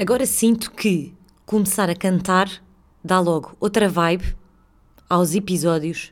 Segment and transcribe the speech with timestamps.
[0.00, 1.12] Agora sinto que
[1.44, 2.50] começar a cantar
[3.04, 4.34] dá logo outra vibe
[5.06, 6.10] aos episódios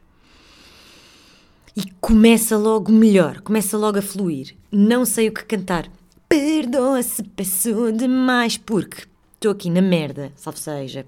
[1.74, 4.54] e começa logo melhor, começa logo a fluir.
[4.70, 5.90] Não sei o que cantar.
[6.28, 11.06] Perdoa se peço demais, porque estou aqui na merda, salve seja.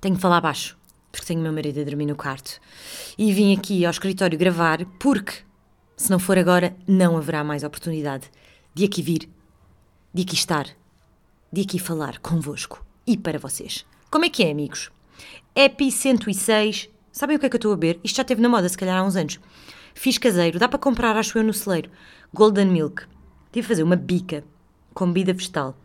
[0.00, 0.76] Tenho que falar baixo,
[1.12, 2.60] porque tenho meu marido a dormir no quarto.
[3.16, 5.34] E vim aqui ao escritório gravar, porque
[5.96, 8.28] se não for agora, não haverá mais oportunidade
[8.74, 9.30] de aqui vir,
[10.12, 10.66] de aqui estar,
[11.52, 13.86] de aqui falar convosco e para vocês.
[14.10, 14.90] Como é que é, amigos?
[15.54, 16.88] Epi 106.
[17.12, 18.00] Sabem o que é que eu estou a beber?
[18.04, 19.40] Isto já teve na moda, se calhar há uns anos.
[19.94, 21.90] Fiz caseiro, dá para comprar, acho eu, no celeiro.
[22.32, 23.04] Golden Milk.
[23.50, 24.44] Tive a fazer uma bica
[24.92, 25.76] com bebida vegetal.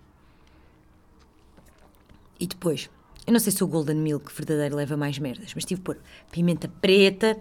[2.40, 2.90] E depois,
[3.26, 5.98] eu não sei se o Golden Milk verdadeiro leva mais merdas, mas tive por
[6.32, 7.38] pimenta preta,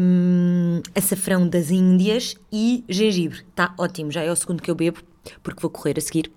[0.00, 3.40] hum, açafrão das Índias e gengibre.
[3.48, 5.02] Está ótimo, já é o segundo que eu bebo,
[5.42, 6.32] porque vou correr a seguir.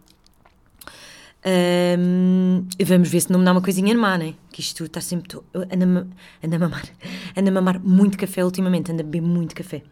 [1.45, 4.35] Hum, vamos ver se não me dá uma coisinha má, né?
[4.51, 5.27] Que isto está sempre.
[5.27, 6.07] Tô, anda,
[6.41, 6.83] anda a mamar.
[7.35, 9.83] Anda a mamar muito café ultimamente, anda a beber muito café.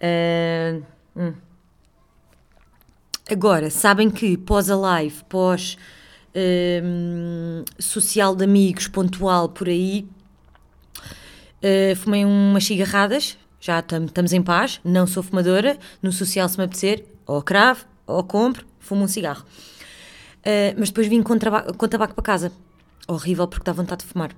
[0.00, 0.82] Uh,
[1.16, 1.32] hum.
[3.30, 5.76] Agora, sabem que pós a live, pós
[6.34, 10.06] hum, social de amigos, pontual por aí,
[11.62, 16.64] uh, fumei umas cigarradas, já estamos em paz, não sou fumadora, no social se me
[16.64, 19.44] apetecer, ou cravo, ou compro, fumo um cigarro.
[20.40, 21.34] Uh, mas depois vim com,
[21.76, 22.52] com tabaco para casa.
[23.06, 24.34] Horrível porque dá vontade de fumar.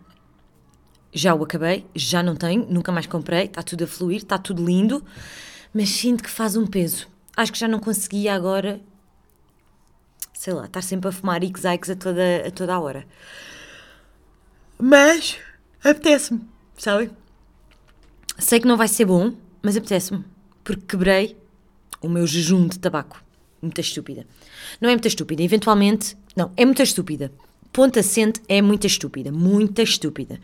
[1.12, 4.64] Já o acabei, já não tenho, nunca mais comprei, está tudo a fluir, está tudo
[4.64, 5.04] lindo,
[5.74, 7.06] mas sinto que faz um peso.
[7.36, 8.80] Acho que já não conseguia agora,
[10.32, 13.06] sei lá, estar sempre a fumar x a toda, a toda a hora.
[14.78, 15.38] Mas
[15.84, 16.40] apetece-me,
[16.78, 17.10] sabem?
[18.38, 20.24] Sei que não vai ser bom, mas apetece-me,
[20.64, 21.36] porque quebrei
[22.00, 23.22] o meu jejum de tabaco.
[23.62, 24.26] Muito estúpida.
[24.80, 26.16] Não é muito estúpida, eventualmente.
[26.34, 27.32] Não, é muito estúpida.
[27.72, 29.30] Ponto assente é muito estúpida.
[29.30, 30.40] Muito estúpida.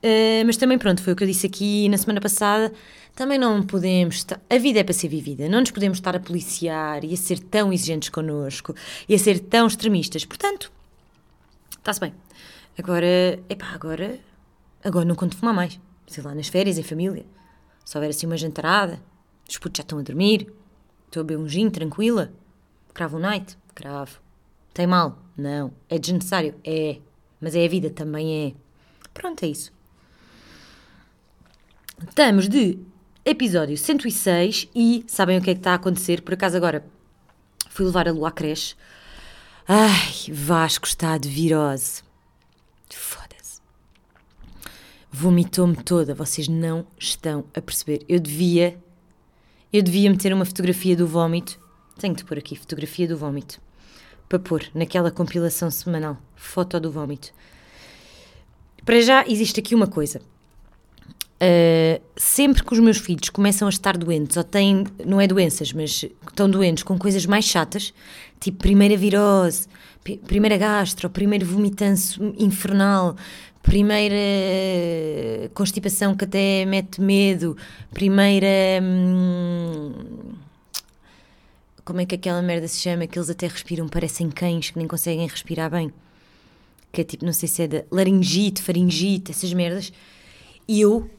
[0.00, 2.72] Uh, mas também, pronto, foi o que eu disse aqui na semana passada.
[3.16, 4.24] Também não podemos.
[4.48, 5.48] A vida é para ser vivida.
[5.48, 8.72] Não nos podemos estar a policiar e a ser tão exigentes connosco
[9.08, 10.24] e a ser tão extremistas.
[10.24, 10.70] Portanto,
[11.76, 12.14] está-se bem.
[12.78, 14.20] Agora, epá, agora.
[14.84, 15.80] Agora não conto fumar mais.
[16.06, 17.26] Sei lá, nas férias, em família.
[17.84, 19.02] Se houver assim uma jantarada,
[19.48, 20.46] os putos já estão a dormir,
[21.08, 22.30] Estou a beber um gin, tranquila?
[22.92, 23.56] Cravo um night?
[23.74, 24.20] Cravo.
[24.74, 25.18] Tem mal?
[25.34, 25.72] Não.
[25.88, 26.54] É desnecessário?
[26.62, 26.98] É.
[27.40, 28.54] Mas é a vida, também é.
[29.14, 29.72] Pronto, é isso.
[32.06, 32.78] Estamos de
[33.24, 36.20] episódio 106 e sabem o que é que está a acontecer?
[36.20, 36.84] Por acaso agora
[37.70, 38.76] fui levar a lua à creche.
[39.66, 42.02] Ai, Vasco está de virose.
[42.90, 43.62] Foda-se.
[45.10, 48.04] Vomitou-me toda, vocês não estão a perceber.
[48.06, 48.78] Eu devia
[49.72, 51.58] eu devia meter uma fotografia do vómito.
[51.98, 53.60] Tenho de pôr aqui fotografia do vómito.
[54.28, 56.16] Para pôr naquela compilação semanal.
[56.36, 57.32] Foto do vómito.
[58.84, 60.20] Para já existe aqui uma coisa.
[61.40, 65.72] Uh, sempre que os meus filhos começam a estar doentes, ou têm, não é doenças,
[65.72, 67.94] mas estão doentes com coisas mais chatas,
[68.40, 69.68] tipo primeira virose,
[70.26, 73.14] primeira gastro, primeiro vomitanço infernal,
[73.62, 77.56] primeira eh, constipação que até mete medo,
[77.92, 78.46] primeira.
[78.82, 79.92] Hum,
[81.84, 83.06] como é que aquela merda se chama?
[83.06, 85.92] Que eles até respiram, parecem cães que nem conseguem respirar bem.
[86.92, 89.92] Que é tipo, não sei se é da laringite, faringite, essas merdas.
[90.66, 91.10] E eu,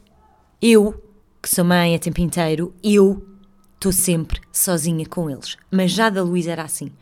[0.62, 1.02] eu,
[1.42, 3.26] que sou mãe a tempo inteiro, eu
[3.74, 5.56] estou sempre sozinha com eles.
[5.70, 6.92] Mas já da Luísa era assim.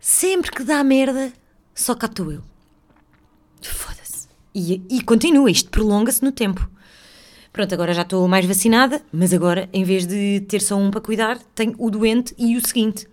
[0.00, 1.32] Sempre que dá merda,
[1.74, 2.42] só cá estou eu.
[3.60, 4.03] Foda
[4.54, 6.70] e, e continua, isto prolonga-se no tempo.
[7.52, 11.00] Pronto, agora já estou mais vacinada, mas agora, em vez de ter só um para
[11.00, 13.06] cuidar, tenho o doente e o seguinte,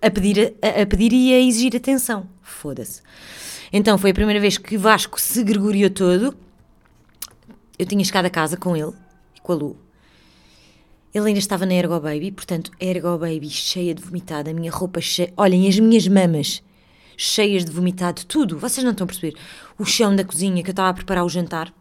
[0.00, 2.28] a pedir, a, a pedir e a exigir atenção.
[2.42, 3.02] Foda-se.
[3.72, 6.36] Então, foi a primeira vez que Vasco se gregoriou todo.
[7.78, 8.92] Eu tinha chegado a casa com ele
[9.36, 9.76] e com a Lu.
[11.14, 15.00] Ele ainda estava na Ergo Baby, portanto, Ergo Baby cheia de vomitada, a minha roupa
[15.00, 15.32] cheia.
[15.36, 16.62] Olhem, as minhas mamas
[17.22, 18.58] cheias de vomitado, tudo.
[18.58, 19.34] Vocês não estão a perceber.
[19.78, 21.72] O chão da cozinha que eu estava a preparar o jantar.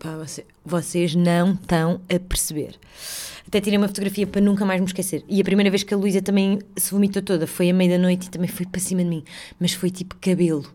[0.00, 2.78] Pá, você, vocês não estão a perceber.
[3.46, 5.24] Até tirei uma fotografia para nunca mais me esquecer.
[5.28, 8.02] E a primeira vez que a Luísa também se vomitou toda foi à meia da
[8.02, 9.24] noite e também foi para cima de mim.
[9.60, 10.66] Mas foi tipo cabelo.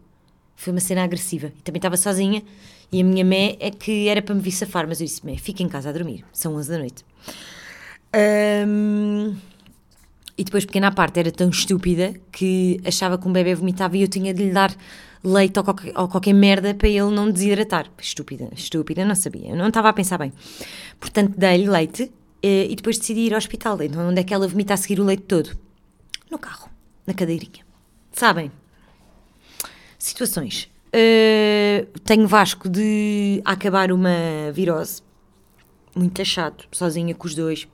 [0.56, 1.51] Foi uma cena agressiva.
[1.59, 2.41] E também estava sozinha.
[2.89, 4.88] E a minha mé é que era para me vir safar.
[4.88, 6.23] Mas eu disse: mé, fica em casa a dormir.
[6.31, 7.06] São 11 da noite.
[8.68, 9.35] Um,
[10.42, 14.08] e depois, pequena parte, era tão estúpida que achava que um bebê vomitava e eu
[14.08, 14.76] tinha de lhe dar
[15.24, 17.92] leite ou qualquer, ou qualquer merda para ele não desidratar.
[18.02, 19.50] Estúpida, estúpida, não sabia.
[19.50, 20.34] Eu não estava a pensar bem.
[21.00, 22.12] Portanto, dei-lhe leite
[22.42, 23.80] eh, e depois decidi ir ao hospital.
[23.84, 25.56] Então, onde é que ela vomita a seguir o leite todo?
[26.32, 26.72] No carro.
[27.06, 27.64] na cadeirinha.
[28.12, 28.52] Sabem?
[30.00, 30.72] Situações.
[30.88, 35.04] Uh, tenho Vasco de acabar uma virose.
[35.96, 37.68] Muito chato, sozinha com os dois.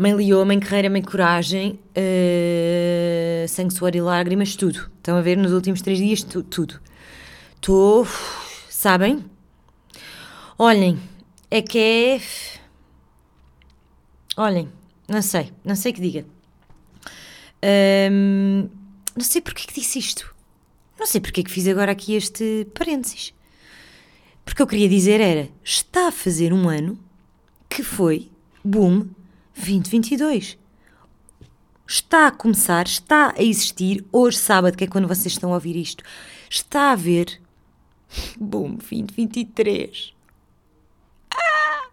[0.00, 4.90] Mãe Leoa, mãe Carreira, mãe Coragem, uh, Sangue, Suor e Lágrimas, tudo.
[4.96, 6.80] Estão a ver nos últimos três dias, tu, tudo.
[7.56, 8.06] Estou,
[8.70, 9.22] sabem?
[10.58, 10.98] Olhem,
[11.50, 12.20] é que é.
[14.38, 14.70] Olhem,
[15.06, 16.24] não sei, não sei que diga.
[18.10, 18.70] Um,
[19.14, 20.34] não sei porque que disse isto.
[20.98, 23.34] Não sei porque que fiz agora aqui este parênteses.
[24.46, 26.98] Porque eu queria dizer era: está a fazer um ano
[27.68, 28.30] que foi,
[28.64, 29.06] boom,
[29.60, 30.58] 2022.
[31.86, 35.76] Está a começar, está a existir, hoje, sábado, que é quando vocês estão a ouvir
[35.76, 36.02] isto,
[36.48, 37.40] está a haver.
[38.38, 40.14] Boom, 2023.
[41.32, 41.88] Ah!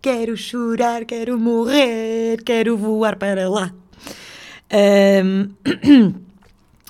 [0.00, 3.74] Quero chorar, quero morrer, quero voar para lá.
[4.72, 5.54] Um,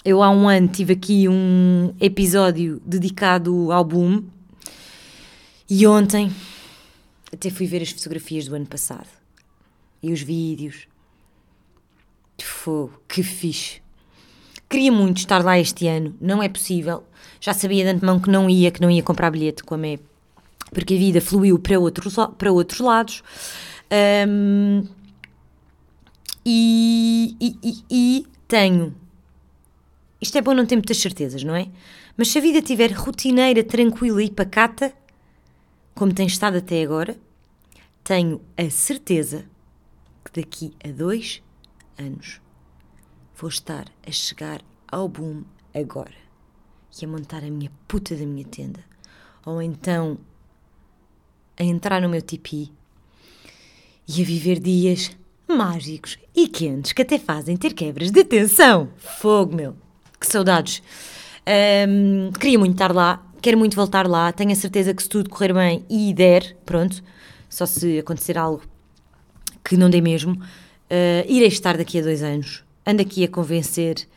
[0.05, 4.25] eu há um ano tive aqui um episódio dedicado ao boom
[5.71, 6.31] e ontem
[7.33, 9.18] até fui ver as fotografias do ano passado
[10.03, 10.87] e os vídeos.
[12.69, 13.81] Fogo, que fixe.
[14.69, 17.03] Queria muito estar lá este ano, não é possível.
[17.41, 20.03] Já sabia de antemão que não ia, que não ia comprar bilhete com a MEP,
[20.73, 23.23] porque a vida fluiu para outros, para outros lados.
[24.29, 24.87] Um,
[26.45, 28.95] e, e, e, tenho.
[30.21, 31.69] Isto é bom não ter muitas certezas, não é?
[32.17, 34.93] Mas se a vida estiver rotineira, tranquila e pacata,
[35.95, 37.17] como tem estado até agora,
[38.03, 39.45] tenho a certeza
[40.31, 41.43] que daqui a dois
[41.99, 42.41] anos
[43.37, 45.45] vou estar a chegar ao boom
[45.75, 46.15] agora
[47.01, 48.85] e a montar a minha puta da minha tenda.
[49.45, 50.19] Ou então
[51.57, 52.73] a entrar no meu tipi
[54.07, 55.11] e a viver dias
[55.47, 58.91] mágicos e quentes que até fazem ter quebras de tensão.
[58.97, 59.77] Fogo, meu!
[60.21, 60.83] Que saudades!
[61.89, 64.33] Um, queria muito estar lá, quero muito voltar lá.
[64.33, 67.03] Tenho a certeza que se tudo correr bem e der, pronto,
[67.49, 68.63] só se acontecer algo
[69.69, 72.65] que não dei mesmo, uh, irei estar daqui a dois anos.
[72.87, 74.09] Ando aqui a convencer.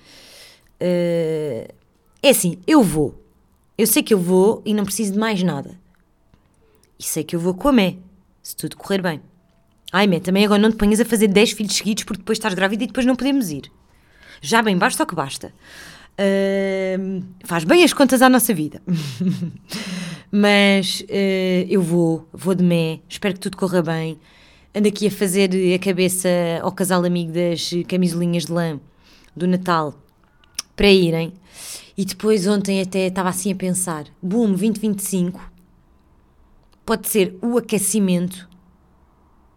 [0.81, 1.68] Uh,
[2.24, 3.21] é assim, eu vou.
[3.77, 5.77] Eu sei que eu vou e não preciso de mais nada.
[6.98, 7.98] E sei que eu vou com a Mé,
[8.42, 9.21] se tudo correr bem.
[9.92, 12.53] Ai, Mé, também agora não te ponhas a fazer 10 filhos seguidos porque depois estás
[12.53, 13.63] grávida e depois não podemos ir.
[14.39, 15.53] Já bem basta o que basta.
[16.13, 18.81] Uh, faz bem as contas à nossa vida.
[20.31, 24.18] Mas uh, eu vou, vou de Mé, espero que tudo corra bem
[24.73, 26.29] ando aqui a fazer a cabeça
[26.62, 28.79] ao casal amigo das camisolinhas de lã
[29.35, 29.94] do Natal
[30.75, 31.33] para irem.
[31.97, 35.51] E depois ontem até estava assim a pensar: boom, 2025
[36.85, 38.50] pode ser o aquecimento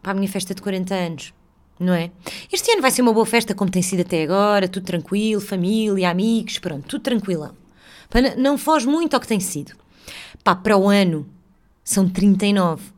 [0.02, 1.34] para a minha festa de 40 anos,
[1.80, 2.10] não é?
[2.52, 6.10] Este ano vai ser uma boa festa, como tem sido até agora, tudo tranquilo, família,
[6.10, 7.54] amigos, pronto, tudo tranquilão.
[8.36, 9.72] Não foge muito ao que tem sido.
[10.44, 11.26] Pá, para o ano
[11.82, 12.93] são 39.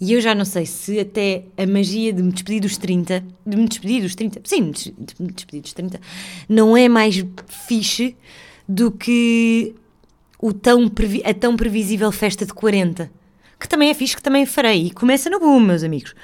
[0.00, 3.56] E eu já não sei se até a magia de me despedir dos 30, de
[3.56, 6.00] me despedir dos 30, sim, de me despedir dos 30,
[6.48, 8.16] não é mais fixe
[8.66, 9.74] do que
[10.40, 10.90] o tão,
[11.24, 13.12] a tão previsível festa de 40,
[13.58, 14.86] que também é fixe, que também farei.
[14.86, 16.14] E começa no boom, meus amigos.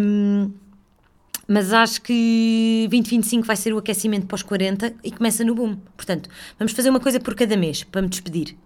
[0.00, 0.50] Um,
[1.46, 5.76] mas acho que 2025 vai ser o aquecimento pós 40 e começa no boom.
[5.94, 8.56] Portanto, vamos fazer uma coisa por cada mês para me despedir.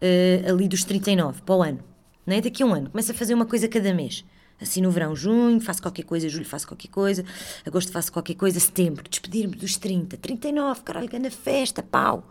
[0.00, 1.87] Uh, ali dos 39 para o ano
[2.28, 2.40] não é?
[2.42, 4.22] Daqui a um ano, começo a fazer uma coisa cada mês.
[4.60, 7.24] Assim no verão, junho, faço qualquer coisa, julho faço qualquer coisa,
[7.64, 12.28] agosto faço qualquer coisa, setembro, despedir-me dos 30, 39, caralho, grande festa, pau.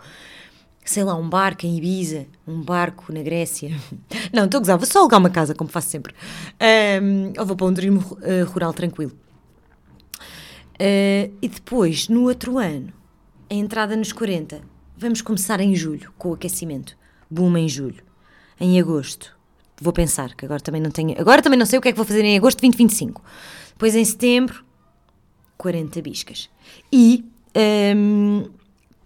[0.85, 3.71] Sei lá, um barco em Ibiza, um barco na Grécia.
[4.31, 6.13] Não, estou a gozar, vou só alugar uma casa, como faço sempre.
[7.01, 9.11] Um, ou vou para um turismo uh, rural tranquilo.
[10.75, 12.93] Uh, e depois, no outro ano,
[13.49, 14.61] a entrada nos 40,
[14.95, 16.95] vamos começar em julho, com o aquecimento.
[17.29, 18.03] Boom em julho.
[18.59, 19.36] Em agosto,
[19.81, 21.19] vou pensar, que agora também não tenho.
[21.19, 23.23] Agora também não sei o que é que vou fazer em agosto de 2025.
[23.69, 24.63] Depois em setembro,
[25.57, 26.49] 40 biscas.
[26.91, 27.25] E.
[27.95, 28.49] Um,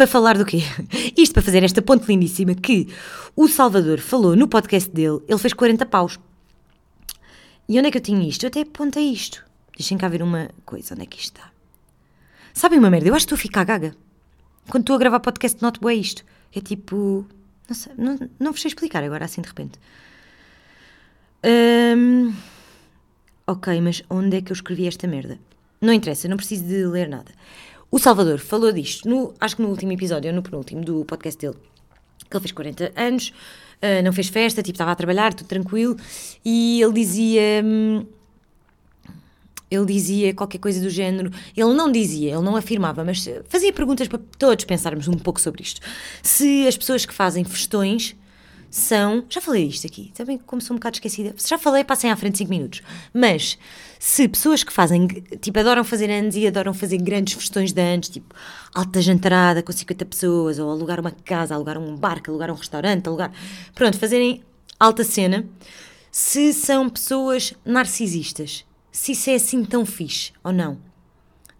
[0.01, 0.63] para falar do quê?
[1.15, 2.87] Isto para fazer esta ponte lindíssima que
[3.35, 6.19] o Salvador falou no podcast dele, ele fez 40 paus.
[7.69, 8.43] E onde é que eu tinha isto?
[8.43, 9.45] Eu até apontei isto.
[9.77, 11.51] Deixem cá ver uma coisa, onde é que isto está?
[12.53, 13.07] Sabem uma merda?
[13.07, 13.95] Eu acho que estou a ficar gaga.
[14.69, 16.25] Quando estou a gravar podcast, noto bem isto.
[16.53, 17.25] É tipo.
[17.69, 19.79] Não sei, não, não vos sei explicar agora assim de repente.
[23.47, 25.37] Ok, mas onde é que eu escrevi esta merda?
[25.81, 27.31] Não interessa, não preciso de ler nada.
[27.91, 31.41] O Salvador falou disto, no, acho que no último episódio, ou no penúltimo do podcast
[31.41, 31.57] dele,
[32.29, 33.33] que ele fez 40 anos,
[33.81, 35.97] uh, não fez festa, tipo, estava a trabalhar, tudo tranquilo,
[36.45, 37.61] e ele dizia.
[37.63, 38.05] Um,
[39.69, 41.31] ele dizia qualquer coisa do género.
[41.55, 45.63] Ele não dizia, ele não afirmava, mas fazia perguntas para todos pensarmos um pouco sobre
[45.63, 45.79] isto.
[46.21, 48.13] Se as pessoas que fazem festões
[48.71, 49.25] são.
[49.29, 51.35] Já falei isto aqui, também como sou um bocado esquecida.
[51.45, 52.81] Já falei, passem à frente 5 minutos.
[53.13, 53.59] Mas
[53.99, 55.07] se pessoas que fazem,
[55.41, 58.33] tipo, adoram fazer anos e adoram fazer grandes festões de anos, tipo,
[58.73, 63.07] alta jantarada com 50 pessoas, ou alugar uma casa, alugar um barco, alugar um restaurante,
[63.07, 63.31] alugar.
[63.75, 64.41] Pronto, fazerem
[64.79, 65.45] alta cena.
[66.09, 70.77] Se são pessoas narcisistas, se isso é assim tão fixe ou não.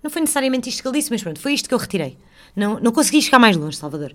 [0.01, 2.18] Não foi necessariamente isto que ele disse, mas pronto, foi isto que eu retirei.
[2.56, 4.13] Não, não consegui chegar mais longe, Salvador.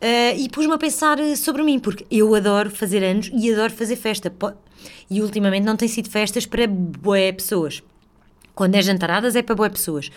[0.00, 3.70] Uh, e pus-me a pensar eh, sobre mim, porque eu adoro fazer anos e adoro
[3.70, 4.32] fazer festa.
[5.10, 7.82] E ultimamente não tem sido festas para boé pessoas.
[8.54, 10.10] Quando é jantaradas é para boé pessoas.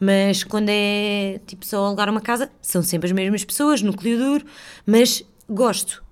[0.00, 4.46] Mas quando é tipo só alugar uma casa, são sempre as mesmas pessoas, núcleo duro,
[4.86, 6.02] mas gosto.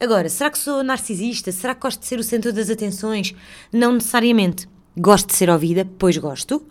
[0.00, 1.52] Agora, será que sou narcisista?
[1.52, 3.34] Será que gosto de ser o centro das atenções?
[3.70, 4.66] Não necessariamente.
[4.96, 6.66] Gosto de ser ouvida, pois gosto.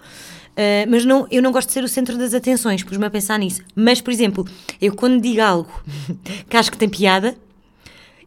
[0.51, 3.39] Uh, mas não, eu não gosto de ser o centro das atenções, pus-me a pensar
[3.39, 3.62] nisso.
[3.75, 4.46] Mas, por exemplo,
[4.81, 5.84] eu quando digo algo
[6.50, 7.36] que acho que tem piada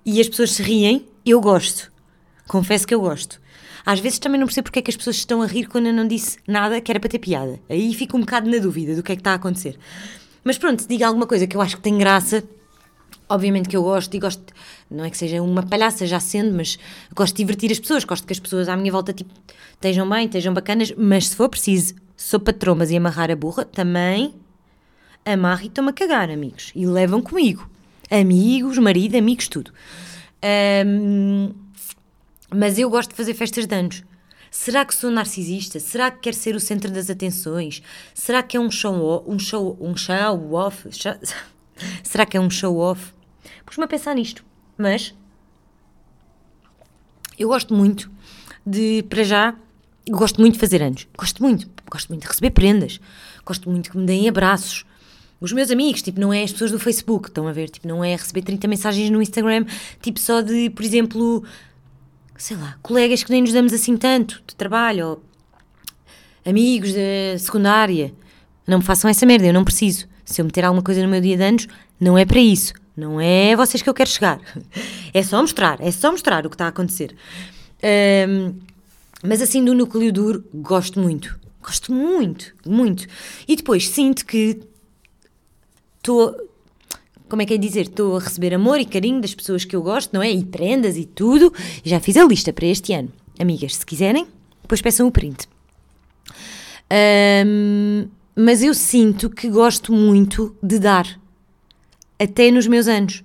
[0.05, 1.93] e as pessoas se riem, eu gosto.
[2.49, 3.41] Confesso que eu gosto.
[3.87, 5.93] Às vezes também não percebo porque é que as pessoas estão a rir quando eu
[5.93, 7.61] não disse nada que era para ter piada.
[7.69, 9.79] Aí fico um bocado na dúvida do que é que está a acontecer.
[10.43, 12.43] Mas pronto, se diga alguma coisa que eu acho que tem graça,
[13.29, 14.43] obviamente que eu gosto e gosto,
[14.91, 16.79] não é que seja uma palhaça já sendo, mas
[17.15, 19.33] gosto de divertir as pessoas, gosto que as pessoas à minha volta tipo,
[19.73, 24.35] estejam bem, estejam bacanas, mas se for preciso sou patromas e amarrar a burra, também
[25.27, 26.73] amarro e estou-me a cagar, amigos.
[26.75, 27.69] E levam comigo.
[28.11, 29.71] Amigos, marido, amigos, tudo.
[30.87, 31.53] Um,
[32.51, 34.03] mas eu gosto de fazer festas de anos.
[34.51, 35.79] Será que sou narcisista?
[35.79, 37.83] Será que quero ser o centro das atenções?
[38.15, 40.89] Será que é um show um show um show off?
[42.03, 43.13] Será que é um show off?
[43.67, 44.43] Pus-me a pensar nisto.
[44.79, 45.15] Mas
[47.39, 48.11] eu gosto muito
[48.65, 49.55] de, para já,
[50.09, 51.07] gosto muito de fazer anos.
[51.17, 51.69] Gosto muito.
[51.91, 53.01] Gosto muito de receber prendas.
[53.45, 54.85] Gosto muito que me deem abraços.
[55.41, 57.69] Os meus amigos, tipo, não é as pessoas do Facebook, estão a ver?
[57.69, 59.67] Tipo, não é receber 30 mensagens no Instagram,
[60.01, 61.45] tipo, só de, por exemplo,
[62.39, 65.23] sei lá, colegas que nem nos damos assim tanto, de trabalho, ou
[66.47, 68.15] amigos da secundária.
[68.67, 70.07] Não me façam essa merda, eu não preciso.
[70.25, 71.69] Se eu meter alguma coisa no meu dia de anos,
[72.01, 72.73] não é para isso.
[72.97, 74.41] Não é vocês que eu quero chegar.
[75.13, 77.15] É só mostrar, é só mostrar o que está a acontecer.
[78.29, 78.53] Um,
[79.27, 81.39] mas assim, do núcleo duro, gosto muito.
[81.63, 83.07] Gosto muito, muito.
[83.49, 84.61] E depois sinto que
[85.97, 86.37] estou.
[87.29, 87.87] Como é que é dizer?
[87.87, 90.31] Estou a receber amor e carinho das pessoas que eu gosto, não é?
[90.31, 91.53] E prendas e tudo.
[91.83, 93.11] Já fiz a lista para este ano.
[93.39, 94.27] Amigas, se quiserem,
[94.61, 95.49] depois peçam o print.
[97.47, 101.19] Um, mas eu sinto que gosto muito de dar,
[102.19, 103.25] até nos meus anos.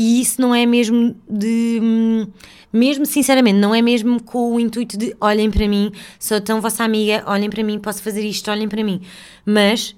[0.00, 1.78] E isso não é mesmo de.
[1.82, 2.26] Hum,
[2.72, 6.84] mesmo sinceramente, não é mesmo com o intuito de olhem para mim, sou tão vossa
[6.84, 9.02] amiga, olhem para mim, posso fazer isto, olhem para mim.
[9.44, 9.94] Mas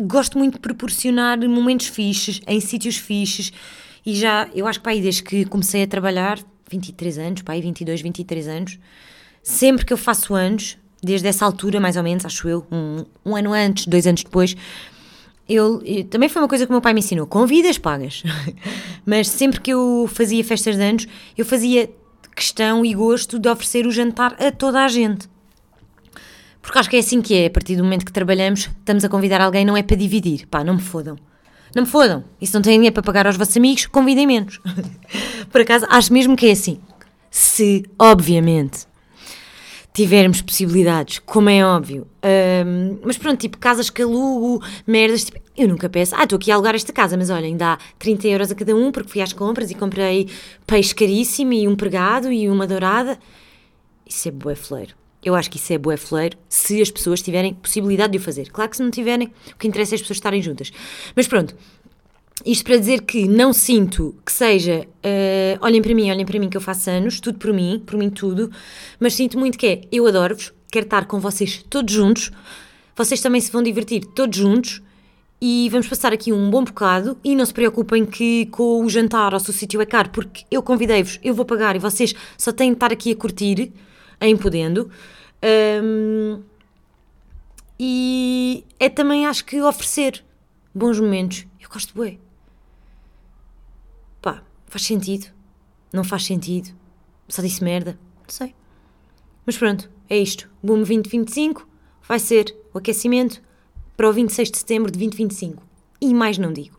[0.00, 3.52] gosto muito de proporcionar momentos fixes, em sítios fixes,
[4.06, 6.38] e já, eu acho que pai, desde que comecei a trabalhar,
[6.70, 8.78] 23 anos, pai, 22, 23 anos,
[9.42, 13.36] sempre que eu faço anos, desde essa altura mais ou menos, acho eu, um, um
[13.36, 14.56] ano antes, dois anos depois,
[15.48, 18.22] eu, eu, também foi uma coisa que o meu pai me ensinou: convidas, pagas.
[19.06, 21.90] Mas sempre que eu fazia festas de anos, eu fazia
[22.36, 25.28] questão e gosto de oferecer o jantar a toda a gente.
[26.60, 27.46] Porque acho que é assim que é.
[27.46, 30.46] A partir do momento que trabalhamos, estamos a convidar alguém, não é para dividir.
[30.46, 31.16] Pá, não me fodam.
[31.74, 32.24] Não me fodam.
[32.40, 34.60] E se não têm dinheiro para pagar aos vossos amigos, convidem menos.
[35.50, 36.78] Por acaso, acho mesmo que é assim.
[37.30, 38.86] Se, obviamente,
[39.98, 42.06] tivermos possibilidades, como é óbvio.
[42.64, 46.52] Um, mas pronto, tipo, casas que alugo, merdas, tipo, eu nunca peço, ah, estou aqui
[46.52, 49.32] a alugar esta casa, mas olhem, dá 30 euros a cada um porque fui às
[49.32, 50.28] compras e comprei
[50.64, 53.18] peixe caríssimo e um pregado e uma dourada.
[54.06, 54.94] Isso é bué fleiro.
[55.20, 58.50] Eu acho que isso é bué fleiro se as pessoas tiverem possibilidade de o fazer.
[58.50, 60.70] Claro que se não tiverem, o que interessa é as pessoas estarem juntas.
[61.16, 61.56] Mas pronto,
[62.44, 66.48] isto para dizer que não sinto que seja uh, olhem para mim, olhem para mim
[66.48, 68.50] que eu faço anos, tudo por mim, por mim tudo,
[69.00, 72.30] mas sinto muito que é eu adoro-vos, quero estar com vocês todos juntos,
[72.96, 74.82] vocês também se vão divertir todos juntos
[75.40, 79.34] e vamos passar aqui um bom bocado e não se preocupem que com o jantar
[79.34, 82.52] ou se o sítio é caro, porque eu convidei-vos, eu vou pagar e vocês só
[82.52, 83.72] têm de estar aqui a curtir,
[84.20, 84.90] em podendo.
[85.82, 86.42] Um,
[87.78, 90.24] e é também acho que oferecer
[90.74, 91.46] bons momentos.
[91.60, 92.27] Eu gosto de bué.
[94.68, 95.26] Faz sentido?
[95.92, 96.70] Não faz sentido?
[97.28, 97.98] Só disse merda?
[98.22, 98.54] Não sei.
[99.46, 100.48] Mas pronto, é isto.
[100.62, 101.66] Boom 2025
[102.06, 103.42] vai ser o aquecimento
[103.96, 105.62] para o 26 de setembro de 2025.
[106.00, 106.76] E mais não digo.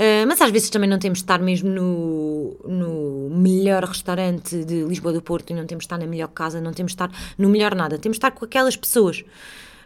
[0.00, 4.82] Uh, mas às vezes também não temos de estar mesmo no, no melhor restaurante de
[4.84, 7.10] Lisboa do Porto e não temos de estar na melhor casa, não temos de estar
[7.36, 9.22] no melhor nada, temos de estar com aquelas pessoas.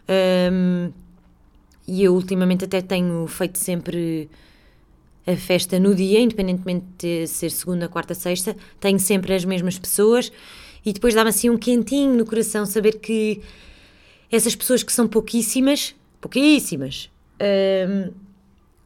[0.09, 0.89] Um,
[1.85, 4.29] e eu ultimamente até tenho feito sempre
[5.27, 10.31] a festa no dia, independentemente de ser segunda, quarta, sexta, tenho sempre as mesmas pessoas
[10.85, 13.41] e depois dá-me assim um quentinho no coração saber que
[14.31, 17.09] essas pessoas que são pouquíssimas, pouquíssimas,
[17.41, 18.11] hum,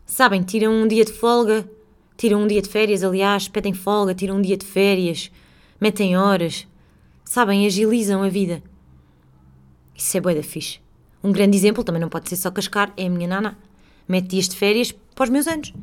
[0.06, 1.70] sabem, tiram um dia de folga,
[2.16, 5.30] tiram um dia de férias, aliás, pedem folga, tiram um dia de férias,
[5.80, 6.66] metem horas,
[7.26, 8.64] sabem, agilizam a vida.
[9.94, 10.80] Isso é bué da fixe.
[11.22, 13.58] Um grande exemplo, também não pode ser só cascar, é a minha nana.
[14.08, 15.74] Mete dias de férias para os meus anos.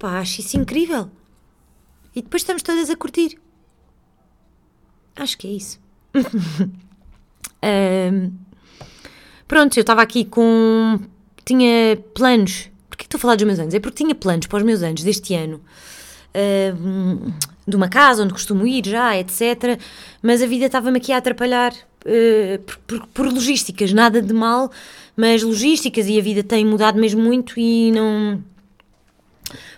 [0.00, 1.10] Pá, acho isso incrível.
[2.16, 3.38] E depois estamos todas a curtir.
[5.14, 5.78] Acho que é isso.
[7.62, 8.32] um,
[9.46, 10.98] pronto, eu estava aqui com.
[11.44, 12.70] Tinha planos.
[12.88, 13.74] Porquê estou a falar dos meus anos?
[13.74, 15.60] É porque tinha planos para os meus anos deste ano.
[16.34, 17.32] Um,
[17.68, 19.78] de uma casa onde costumo ir já, etc.
[20.22, 24.70] Mas a vida estava-me aqui a atrapalhar uh, por, por, por, logísticas, nada de mal,
[25.14, 28.42] mas logísticas e a vida tem mudado mesmo muito e não.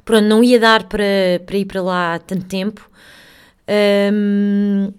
[0.05, 1.05] Pronto, não ia dar para,
[1.47, 2.91] para ir para lá tanto tempo.
[4.13, 4.93] Um,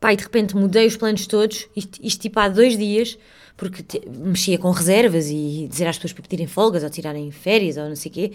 [0.00, 3.18] Pá, e de repente mudei os planos todos, isto, isto tipo há dois dias,
[3.54, 7.76] porque te, mexia com reservas e dizer às pessoas para pedirem folgas ou tirarem férias
[7.76, 8.32] ou não sei o quê,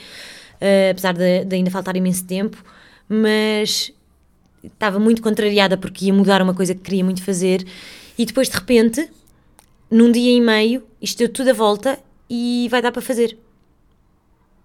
[0.62, 2.64] uh, apesar de, de, ainda faltar imenso tempo,
[3.10, 3.92] mas
[4.64, 7.66] estava muito contrariada porque ia mudar uma coisa que queria muito fazer
[8.16, 9.10] e depois de repente,
[9.90, 11.98] num dia e meio, isto deu tudo a volta
[12.30, 13.36] e vai dar para fazer.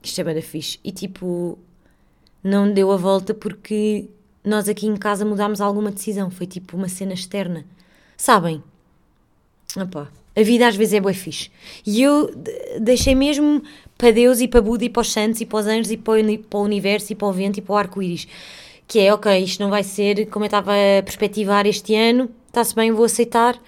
[0.03, 0.79] Isto é bem fixe.
[0.83, 1.59] E tipo,
[2.43, 4.09] não deu a volta porque
[4.45, 6.31] nós aqui em casa mudámos alguma decisão.
[6.31, 7.65] Foi tipo uma cena externa.
[8.17, 8.63] Sabem?
[9.77, 11.51] Opa, a vida às vezes é bué fixe.
[11.87, 12.31] E eu
[12.81, 13.63] deixei mesmo
[13.97, 16.21] para Deus e para Buda e para os santos e para os anjos e para
[16.21, 18.27] o, para o universo e para o vento e para o arco-íris.
[18.87, 22.75] Que é, ok, isto não vai ser como eu estava a perspectivar este ano, está-se
[22.75, 23.61] bem, vou aceitar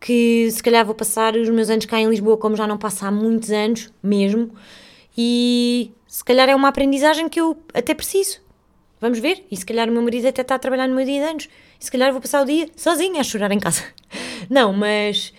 [0.00, 3.04] que se calhar vou passar os meus anos cá em Lisboa como já não passo
[3.06, 4.50] há muitos anos mesmo
[5.16, 8.40] e se calhar é uma aprendizagem que eu até preciso
[9.00, 9.44] Vamos ver?
[9.50, 11.48] E se calhar o meu marido até está a trabalhar no meu dia de anos.
[11.80, 13.82] E se calhar vou passar o dia sozinha a chorar em casa.
[14.48, 15.34] Não, mas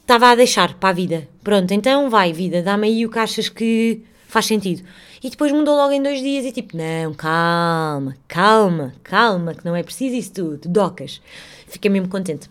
[0.00, 1.28] estava a deixar para a vida.
[1.44, 4.82] Pronto, então vai, vida, dá-me aí o que achas que faz sentido.
[5.22, 9.74] E depois mudou logo em dois dias e tipo, não, calma, calma, calma, que não
[9.74, 11.20] é preciso isso tudo, docas.
[11.66, 12.48] Fiquei mesmo contente.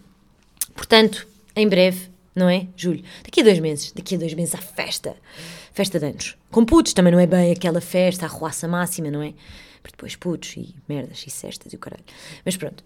[0.76, 2.68] Portanto, em breve, não é?
[2.76, 3.04] Julho.
[3.24, 5.16] Daqui a dois meses, daqui a dois meses a festa.
[5.78, 6.36] Festa de anos.
[6.50, 9.36] Com putos, também não é bem aquela festa, a roaça máxima, não é?
[9.80, 12.04] porque depois putos e merdas e cestas e o caralho.
[12.44, 12.84] Mas pronto.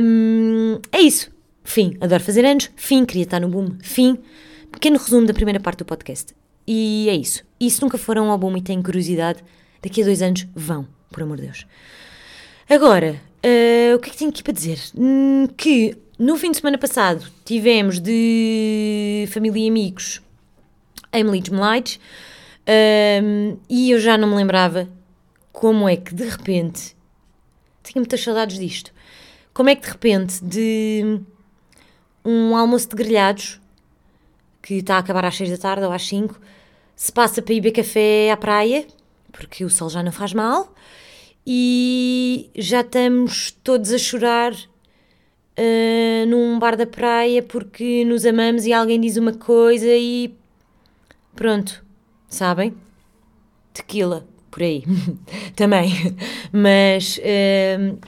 [0.00, 1.32] Um, é isso.
[1.64, 1.96] Fim.
[2.00, 2.70] Adoro fazer anos.
[2.76, 3.04] Fim.
[3.04, 3.76] Queria estar no boom.
[3.82, 4.20] Fim.
[4.70, 6.32] Pequeno resumo da primeira parte do podcast.
[6.64, 7.42] E é isso.
[7.58, 9.42] E se nunca foram ao boom e têm curiosidade,
[9.82, 11.66] daqui a dois anos vão, por amor de Deus.
[12.70, 14.78] Agora, uh, o que é que tenho aqui para dizer?
[14.96, 20.22] Hum, que no fim de semana passado tivemos de família e amigos
[21.18, 21.98] Emily Lights
[23.22, 24.88] um, e eu já não me lembrava
[25.52, 26.96] como é que de repente
[27.82, 28.92] tinha muitas saudades disto.
[29.54, 31.20] Como é que de repente de
[32.24, 33.60] um almoço de grelhados
[34.60, 36.38] que está a acabar às 6 da tarde ou às 5
[36.96, 38.86] se passa para ir beber café à praia
[39.32, 40.74] porque o sol já não faz mal
[41.46, 48.72] e já estamos todos a chorar uh, num bar da praia porque nos amamos e
[48.72, 50.34] alguém diz uma coisa e
[51.36, 51.84] pronto,
[52.28, 52.74] sabem?
[53.72, 54.82] Tequila por aí
[55.54, 55.90] também.
[56.50, 57.98] Mas uh,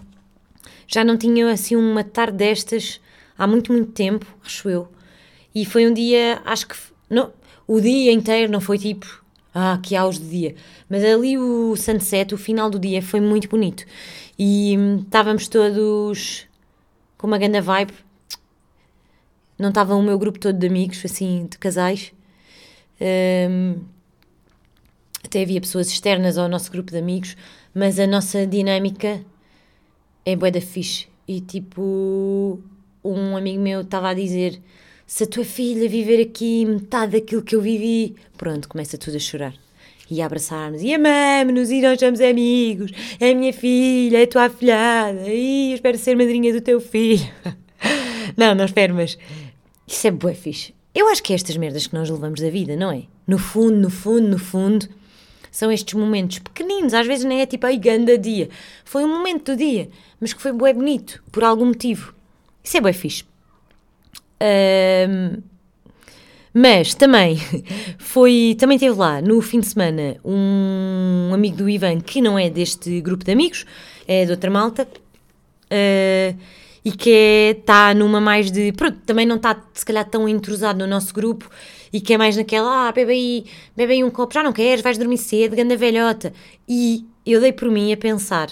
[0.87, 3.01] já não tinha assim uma tarde destas
[3.37, 4.89] há muito, muito tempo, acho eu.
[5.55, 6.77] E foi um dia, acho que
[7.11, 7.33] não,
[7.67, 9.23] o dia inteiro não foi tipo,
[9.55, 10.55] ah, que auge de dia.
[10.89, 13.85] Mas ali o sunset, o final do dia, foi muito bonito.
[14.39, 16.47] E hum, estávamos todos
[17.19, 17.93] com uma grande vibe.
[19.59, 22.13] Não estava o meu grupo todo de amigos, assim, de casais.
[23.01, 23.81] Um,
[25.25, 27.37] até havia pessoas externas ao nosso grupo de amigos,
[27.75, 29.21] mas a nossa dinâmica
[30.25, 31.07] é bué da fixe.
[31.27, 32.61] E tipo,
[33.05, 34.61] um amigo meu estava a dizer:
[35.07, 39.21] se a tua filha viver aqui metade daquilo que eu vivi, pronto, começa tudo a
[39.21, 39.55] chorar.
[40.11, 44.27] E a abraçar-nos, e amamos-nos, e nós somos amigos, é a minha filha, é a
[44.27, 47.29] tua afilhada, e eu espero ser madrinha do teu filho.
[48.35, 49.19] não, não espero, mas
[49.87, 50.78] isso é bué fixe.
[50.99, 53.05] Eu acho que é estas merdas que nós levamos da vida, não é?
[53.25, 54.89] No fundo, no fundo, no fundo,
[55.49, 58.49] são estes momentos pequeninos, às vezes nem é tipo, ai, ganda dia.
[58.85, 59.89] Foi um momento do dia,
[60.21, 62.13] mas que foi bué bonito, por algum motivo.
[62.65, 63.25] Isso é bué fixe.
[64.43, 65.41] Um,
[66.53, 67.39] Mas também
[67.97, 72.51] foi, também teve lá no fim de semana um amigo do Ivan que não é
[72.51, 73.65] deste grupo de amigos,
[74.09, 74.89] é de outra malta.
[75.71, 76.37] Uh,
[76.85, 78.73] e que está numa mais de.
[78.73, 81.49] Pronto, também não está se calhar tão entrosado no nosso grupo
[81.93, 83.45] e que é mais naquela, ah, bebe aí,
[83.77, 86.33] bebe aí um copo, já não queres, vais dormir cedo, ganda velhota.
[86.69, 88.51] E eu dei por mim a pensar,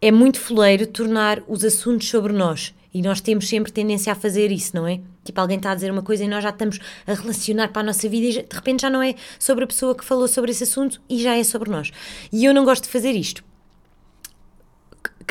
[0.00, 2.74] é muito foleiro tornar os assuntos sobre nós.
[2.94, 5.00] E nós temos sempre tendência a fazer isso, não é?
[5.24, 7.84] Tipo, alguém está a dizer uma coisa e nós já estamos a relacionar para a
[7.84, 10.64] nossa vida e de repente já não é sobre a pessoa que falou sobre esse
[10.64, 11.90] assunto e já é sobre nós.
[12.30, 13.42] E eu não gosto de fazer isto.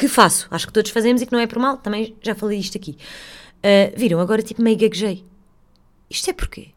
[0.01, 2.57] Que faço, acho que todos fazemos e que não é por mal, também já falei
[2.57, 2.97] isto aqui.
[3.57, 5.23] Uh, viram, agora tipo meio gaguejei.
[6.09, 6.69] Isto é porquê?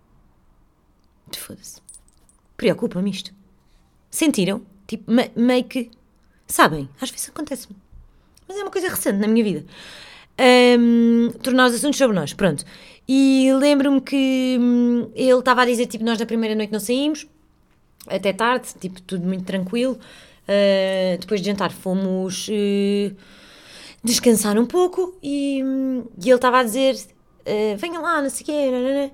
[1.35, 1.81] Foda-se.
[2.55, 3.33] Preocupa-me isto.
[4.11, 4.61] Sentiram?
[4.87, 5.91] Tipo, me meio que.
[6.47, 6.87] Sabem?
[7.01, 7.75] Às vezes acontece-me.
[8.47, 9.65] Mas é uma coisa recente na minha vida.
[10.79, 12.63] Um, tornar os assuntos sobre nós, pronto.
[13.09, 17.27] E lembro-me que hum, ele estava a dizer, tipo, nós na primeira noite não saímos,
[18.07, 19.99] até tarde, tipo, tudo muito tranquilo.
[20.45, 23.17] Uh, depois de jantar fomos uh,
[24.03, 25.61] descansar um pouco e,
[26.23, 29.11] e ele estava a dizer, uh, venha lá, não sei o quê,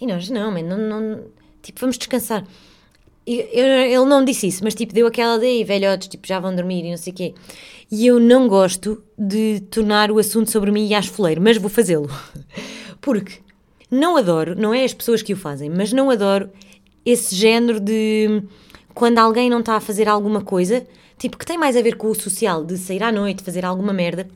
[0.00, 1.24] e nós, não, man, não, não,
[1.62, 2.44] tipo, vamos descansar.
[3.26, 6.54] E, eu, ele não disse isso, mas tipo, deu aquela daí, velhotes, tipo, já vão
[6.54, 7.34] dormir e não sei o quê.
[7.90, 12.10] E eu não gosto de tornar o assunto sobre mim e foleiro, mas vou fazê-lo.
[13.00, 13.38] Porque
[13.90, 16.50] não adoro, não é as pessoas que o fazem, mas não adoro
[17.04, 18.42] esse género de
[18.94, 20.86] quando alguém não está a fazer alguma coisa,
[21.18, 23.92] tipo, que tem mais a ver com o social, de sair à noite, fazer alguma
[23.92, 24.28] merda,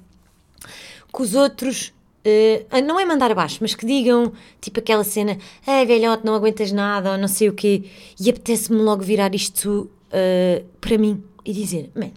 [1.12, 1.92] que os outros
[2.28, 6.72] Uh, não é mandar abaixo, mas que digam, tipo aquela cena, é velhote, não aguentas
[6.72, 7.84] nada, ou não sei o quê,
[8.20, 12.08] e apetece-me logo virar isto uh, para mim e dizer, man,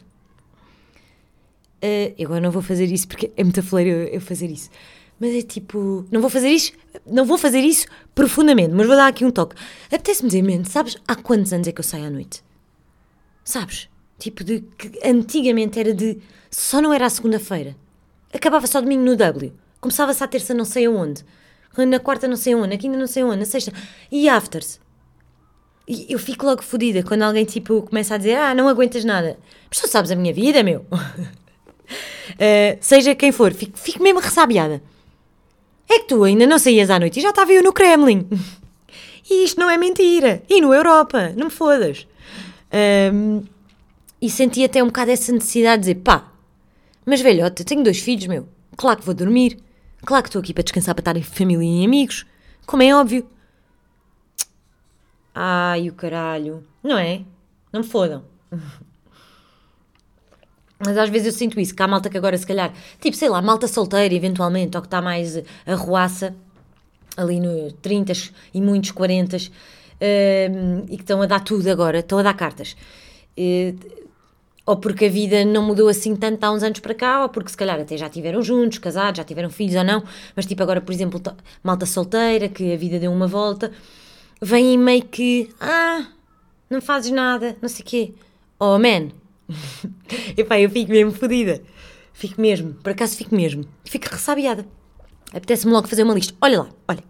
[1.82, 4.70] uh, eu agora não vou fazer isso porque é muito fleiro eu, eu, fazer isso.
[5.22, 6.74] Mas é tipo, não vou fazer isso,
[7.06, 9.56] não vou fazer isso profundamente, mas vou dar aqui um toque.
[9.86, 12.44] Apetece-me dizer, man, sabes há quantos anos é que eu saio à noite?
[13.44, 13.88] Sabes?
[14.18, 16.18] Tipo, de que antigamente era de
[16.50, 17.76] só não era a segunda-feira,
[18.34, 19.54] acabava só domingo no W.
[19.80, 21.24] Começava-se à terça não sei aonde.
[21.78, 23.72] Na quarta não sei aonde, na quinta não sei aonde, na sexta.
[24.12, 24.80] E afters.
[25.88, 29.38] E eu fico logo fodida quando alguém tipo começa a dizer ah, não aguentas nada.
[29.70, 30.80] Mas tu sabes a minha vida, meu.
[30.92, 30.98] uh,
[32.82, 34.82] seja quem for, fico, fico mesmo ressabiada.
[35.94, 38.28] É que tu ainda não saías à noite e já estava eu no Kremlin.
[39.30, 40.44] E isto não é mentira.
[40.50, 42.06] E no Europa, não me fodas.
[43.14, 43.44] Um,
[44.22, 46.30] e senti até um bocado essa necessidade de dizer, pá,
[47.06, 48.50] mas velhote, tenho dois filhos, meu.
[48.76, 49.58] Claro que vou dormir.
[50.04, 52.26] Claro que estou aqui para descansar, para estar em família e amigos.
[52.66, 53.26] Como é óbvio.
[55.34, 56.68] Ai, o caralho.
[56.84, 57.22] Não é?
[57.72, 58.26] Não me fodam.
[60.86, 63.30] Mas às vezes eu sinto isso, que há malta que agora se calhar, tipo, sei
[63.30, 66.36] lá, malta solteira eventualmente, ou que está mais arruaça,
[67.16, 68.14] ali no 30
[68.54, 72.76] e muitos 40 um, e que estão a dar tudo agora, estão a dar cartas.
[73.38, 74.02] Uh,
[74.66, 77.50] ou porque a vida não mudou assim tanto há uns anos para cá, ou porque
[77.50, 80.04] se calhar até já tiveram juntos, casados, já tiveram filhos ou não,
[80.36, 81.22] mas tipo agora, por exemplo,
[81.64, 83.72] malta solteira, que a vida deu uma volta,
[84.42, 86.08] vem meio que, ah,
[86.70, 88.14] não fazes nada, não sei o quê.
[88.60, 89.10] Oh, man.
[90.38, 91.62] Epá, eu fico mesmo fodida.
[92.14, 93.66] Fico mesmo, por acaso fico mesmo.
[93.86, 94.66] Fico ressabiada.
[95.34, 96.34] Apetece-me logo fazer uma lista.
[96.42, 97.04] Olha lá, olha.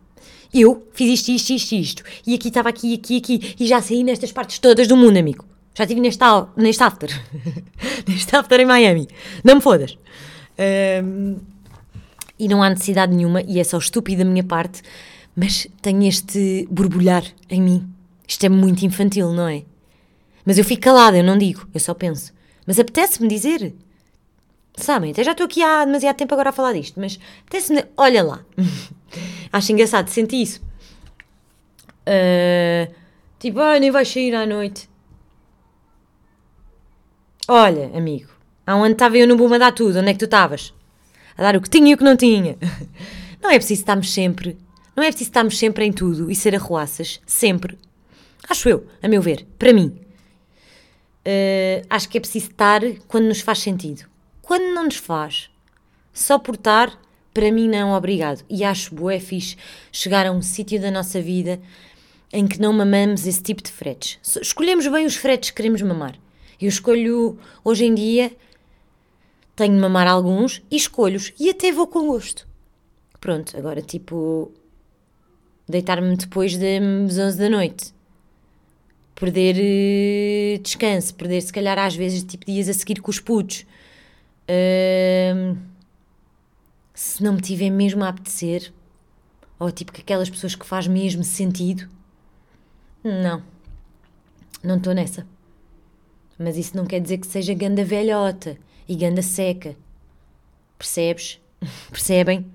[0.54, 2.04] Eu fiz isto, isto, isto, isto.
[2.27, 3.56] E aqui estava aqui, aqui, aqui.
[3.60, 5.45] E já saí nestas partes todas do mundo, amigo.
[5.73, 6.23] Já estive neste,
[6.58, 7.10] neste after.
[8.08, 9.08] neste after em Miami.
[9.43, 9.97] Não me fodas.
[11.04, 11.38] Um,
[12.38, 14.82] e não há necessidade nenhuma, e é só estúpido da minha parte,
[15.36, 17.88] mas tenho este borbulhar em mim.
[18.27, 19.63] Isto é muito infantil, não é?
[20.52, 22.34] Mas eu fico calada, eu não digo, eu só penso.
[22.68, 23.74] Mas apetece-me dizer.
[24.76, 27.86] Sabem, até já estou aqui há demasiado tempo agora a falar disto, mas apetece-me.
[27.96, 28.44] Olha lá.
[29.50, 30.62] Acho engraçado, senti isso.
[32.06, 32.94] Uh,
[33.40, 34.90] tipo, ah, nem vais sair à noite.
[37.48, 38.28] Olha, amigo,
[38.68, 40.74] há um ano estava eu no boom a dar tudo, onde é que tu estavas?
[41.38, 42.58] A dar o que tinha e o que não tinha.
[43.42, 44.58] Não é preciso estarmos sempre,
[44.94, 47.80] não é preciso estarmos sempre em tudo e ser arruaças, sempre.
[48.50, 49.98] Acho eu, a meu ver, para mim.
[51.26, 54.06] Uh, acho que é preciso estar quando nos faz sentido.
[54.42, 55.50] Quando não nos faz,
[56.12, 57.00] só por estar,
[57.34, 58.44] para mim não, obrigado.
[58.50, 59.56] E acho bué fixe
[59.92, 61.62] chegar a um sítio da nossa vida
[62.34, 64.20] em que não mamamos esse tipo de fretes.
[64.42, 66.16] Escolhemos bem os fretes que queremos mamar.
[66.60, 68.32] Eu escolho, hoje em dia,
[69.56, 72.48] tenho de mamar alguns e escolho-os e até vou com gosto.
[73.20, 74.52] Pronto, agora tipo,
[75.68, 77.94] deitar-me depois das 11 da noite.
[79.22, 83.68] Perder uh, descanso, perder se calhar às vezes tipo dias a seguir com os putos.
[84.50, 85.56] Uh,
[86.92, 88.74] se não me tiver mesmo a apetecer,
[89.60, 91.88] ou tipo que aquelas pessoas que faz mesmo sentido.
[93.04, 93.44] Não,
[94.64, 95.28] não estou nessa.
[96.36, 98.58] Mas isso não quer dizer que seja ganda velhota
[98.90, 99.76] e ganda seca.
[100.80, 101.40] Percebes?
[101.92, 102.52] Percebem?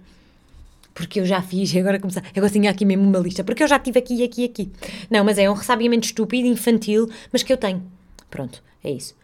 [0.96, 2.24] Porque eu já fiz, agora começar.
[2.34, 3.44] Agora tinha aqui mesmo uma lista.
[3.44, 4.72] Porque eu já tive aqui, aqui, aqui.
[5.10, 7.86] Não, mas é um ressabiamento estúpido, infantil, mas que eu tenho.
[8.30, 9.14] Pronto, é isso.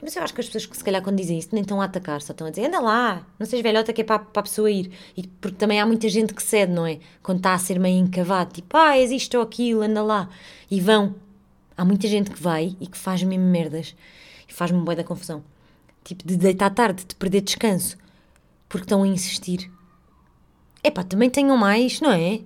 [0.00, 1.86] Mas eu acho que as pessoas que se calhar quando dizem isso nem estão a
[1.86, 4.42] atacar, só estão a dizer anda lá, não sejas velhota que é para, para a
[4.42, 4.92] pessoa ir.
[5.16, 6.98] E porque também há muita gente que cede, não é?
[7.22, 10.28] Quando está a ser meio encavado, tipo, ah, és isto ou aquilo, anda lá.
[10.70, 11.14] E vão.
[11.76, 13.96] Há muita gente que vai e que faz mesmo merdas.
[14.48, 15.42] E faz-me boa da confusão.
[16.04, 17.96] Tipo, de deitar tarde, de perder descanso.
[18.68, 19.70] Porque estão a insistir.
[20.86, 22.38] É pá, também tenham mais, não é?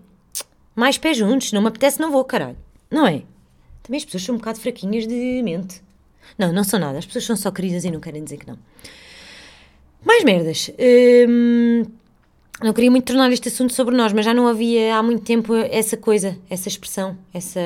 [0.75, 2.57] Mais pés juntos, não me apetece, não vou, caralho.
[2.91, 3.23] Não é?
[3.83, 5.83] Também as pessoas são um bocado fraquinhas de mente.
[6.39, 6.97] Não, não são nada.
[6.97, 8.57] As pessoas são só queridas e não querem dizer que não.
[10.03, 10.71] Mais merdas.
[11.29, 11.83] Hum,
[12.63, 15.55] não queria muito tornar este assunto sobre nós, mas já não havia há muito tempo
[15.55, 17.61] essa coisa, essa expressão, essa.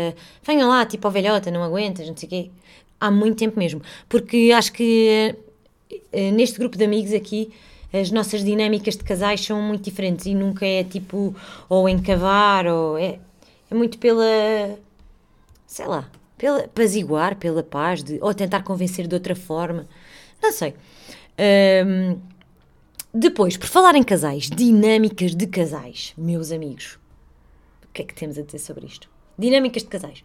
[0.45, 2.51] Venham lá, tipo, a velhota, não aguentas, não sei o quê.
[3.01, 3.81] Há muito tempo mesmo.
[4.09, 5.37] Porque acho que
[6.11, 7.53] eh, neste grupo de amigos aqui
[7.97, 11.35] as nossas dinâmicas de casais são muito diferentes e nunca é tipo
[11.69, 13.19] ou encavar ou é,
[13.71, 14.79] é muito pela
[15.67, 19.87] sei lá pela apaziguar, pela paz, de, ou tentar convencer de outra forma.
[20.43, 20.75] Não sei.
[21.87, 22.21] Um,
[23.13, 26.99] depois, por falar em casais, dinâmicas de casais, meus amigos.
[27.85, 29.09] O que é que temos a dizer sobre isto?
[29.39, 30.25] Dinâmicas de casais.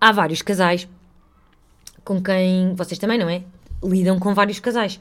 [0.00, 0.86] Há vários casais
[2.04, 3.42] com quem vocês também, não é?
[3.82, 5.00] Lidam com vários casais.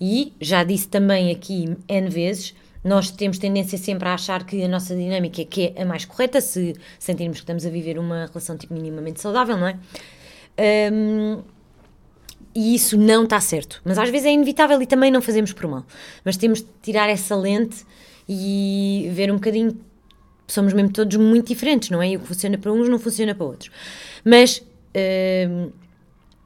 [0.00, 4.68] E já disse também aqui N vezes nós temos tendência sempre a achar que a
[4.68, 8.26] nossa dinâmica é que é a mais correta, se sentirmos que estamos a viver uma
[8.26, 9.78] relação tipo, minimamente saudável, não é?
[10.92, 11.42] Um,
[12.54, 13.80] e isso não está certo.
[13.84, 15.84] Mas às vezes é inevitável e também não fazemos por mal.
[16.24, 17.84] Mas temos de tirar essa lente
[18.28, 19.78] e ver um bocadinho.
[20.48, 22.10] Somos mesmo todos muito diferentes, não é?
[22.10, 23.70] E o que funciona para uns não funciona para outros.
[24.24, 24.62] Mas.
[25.48, 25.70] Um,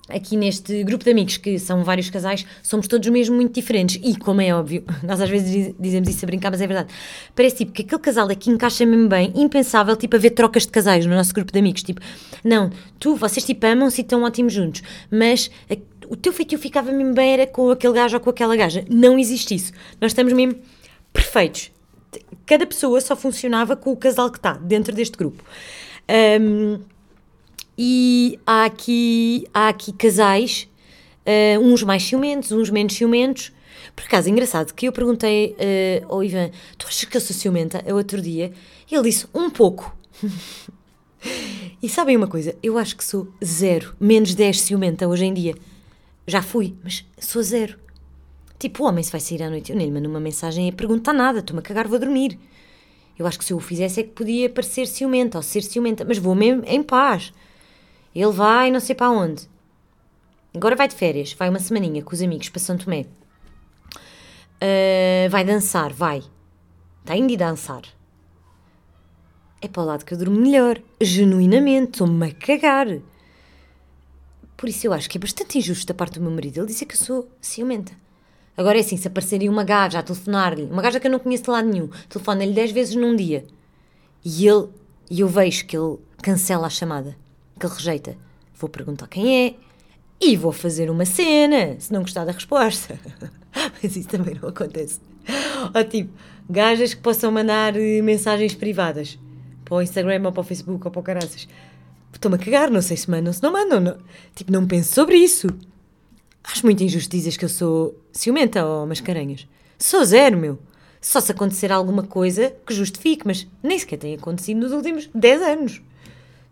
[0.09, 4.01] aqui neste grupo de amigos, que são vários casais, somos todos mesmo muito diferentes.
[4.03, 6.93] E, como é óbvio, nós às vezes dizemos isso a brincar, mas é verdade.
[7.35, 11.07] Parece tipo que aquele casal aqui encaixa mesmo bem, impensável, tipo, haver trocas de casais
[11.07, 11.83] no nosso grupo de amigos.
[11.83, 12.01] Tipo,
[12.43, 15.77] não, tu, vocês tipo amam-se e estão ótimos juntos, mas a,
[16.09, 18.85] o teu feitio ficava mesmo bem era com aquele gajo ou com aquela gaja.
[18.91, 19.73] Não existe isso.
[20.01, 20.57] Nós estamos mesmo
[21.13, 21.71] perfeitos.
[22.47, 25.43] Cada pessoa só funcionava com o casal que está dentro deste grupo.
[26.41, 26.79] Um,
[27.77, 30.69] e há aqui, há aqui casais,
[31.27, 33.53] uh, uns mais ciumentos, uns menos ciumentos.
[33.95, 35.57] Por acaso, engraçado que eu perguntei
[36.09, 37.83] uh, ao Ivan: Tu achas que eu sou ciumenta?
[37.85, 38.53] É outro dia.
[38.91, 39.95] Ele disse: Um pouco.
[41.83, 42.55] e sabem uma coisa?
[42.63, 45.55] Eu acho que sou zero, menos 10 ciumenta hoje em dia.
[46.27, 47.79] Já fui, mas sou zero.
[48.59, 50.73] Tipo, o homem se vai sair à noite, eu nem lhe mando uma mensagem e
[50.73, 52.39] pergunta nada, estou-me a cagar, vou dormir.
[53.19, 56.05] Eu acho que se eu o fizesse é que podia parecer ciumenta ou ser ciumenta,
[56.05, 57.33] mas vou mesmo em paz.
[58.15, 59.49] Ele vai não sei para onde.
[60.55, 63.07] Agora vai de férias, vai uma semaninha com os amigos para São Tomé.
[64.63, 66.23] Uh, vai dançar, vai.
[67.11, 67.83] Indo de dançar.
[69.61, 70.81] É para o lado que eu durmo melhor.
[71.01, 72.87] Genuinamente, estou-me a cagar.
[74.57, 76.87] Por isso eu acho que é bastante injusto da parte do meu marido ele dizer
[76.87, 77.93] que eu sou ciumenta.
[78.57, 81.43] Agora é assim, se apareceria uma gaja a telefonar-lhe, uma gaja que eu não conheço
[81.43, 83.45] de lado nenhum, telefona-lhe 10 vezes num dia,
[84.25, 84.69] e ele,
[85.11, 87.17] e eu vejo que ele cancela a chamada
[87.59, 88.17] que ele rejeita.
[88.55, 89.55] Vou perguntar quem é
[90.21, 92.99] e vou fazer uma cena, se não gostar da resposta.
[93.83, 95.01] Mas isso também não acontece.
[95.75, 96.13] Ou tipo,
[96.49, 99.19] gajas que possam mandar eh, mensagens privadas
[99.65, 101.49] para o Instagram ou para o Facebook ou para o caraças.
[102.13, 103.81] Estou-me a cagar, não sei se mandam, se não mandam.
[103.81, 103.99] Não.
[104.35, 105.49] Tipo, não penso sobre isso.
[106.43, 109.47] Acho muito injusto dizer que eu sou ciumenta ou mascarenhas.
[109.79, 110.59] Sou zero, meu.
[111.01, 115.43] Só se acontecer alguma coisa que justifique, mas nem sequer tem acontecido nos últimos 10
[115.43, 115.83] anos.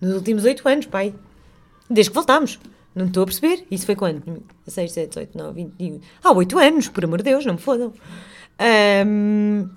[0.03, 1.15] Nos últimos 8 anos, pai.
[1.89, 2.59] Desde que voltámos.
[2.93, 3.65] Não estou a perceber.
[3.71, 4.43] Isso foi quando?
[4.67, 6.01] 6, 7, 8, 9, 21.
[6.25, 7.93] Ah, 8 anos, por amor de Deus, não me fodam.
[9.07, 9.69] Um,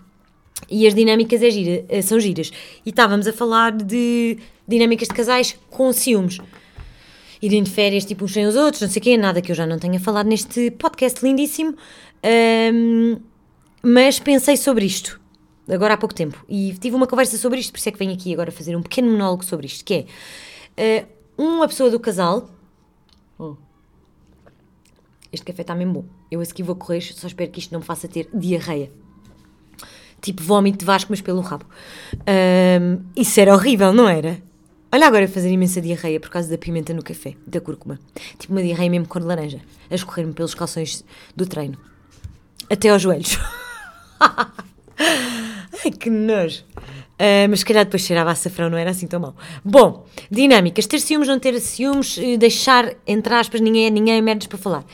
[0.68, 2.52] e as dinâmicas é gira, eh, são giras.
[2.84, 6.40] E estávamos a falar de dinâmicas de casais com ciúmes.
[7.40, 9.56] Irem de férias tipo uns sem os outros, não sei o quê, nada que eu
[9.56, 11.76] já não tenha falado neste podcast lindíssimo.
[12.74, 13.20] Um,
[13.84, 15.22] mas pensei sobre isto
[15.70, 18.14] agora há pouco tempo, e tive uma conversa sobre isto, por isso é que venho
[18.14, 20.06] aqui agora fazer um pequeno monólogo sobre isto, que
[20.78, 21.06] é
[21.38, 22.50] uh, uma pessoa do casal.
[23.38, 23.56] Oh,
[25.36, 26.06] este café está mesmo bom.
[26.32, 28.90] Eu a seguir vou correr, só espero que isto não me faça ter diarreia.
[30.22, 31.66] Tipo vómito de Vasco, mas pelo rabo.
[33.16, 34.42] Isso era horrível, não era?
[34.92, 38.00] Olha agora fazer imensa diarreia por causa da pimenta no café, da cúrcuma.
[38.40, 41.04] Tipo uma diarreia mesmo cor de laranja, a escorrer-me pelos calções
[41.36, 41.78] do treino.
[42.70, 43.38] Até aos joelhos.
[45.86, 46.64] Ai, que nojo.
[47.16, 49.36] Uh, mas se calhar depois cheirava a açafrão, não era assim tão mau.
[49.64, 50.88] Bom, dinâmicas.
[50.88, 54.86] Ter ciúmes, não ter ciúmes, eh, deixar, entre aspas, ninguém é ninguém, merdas para falar.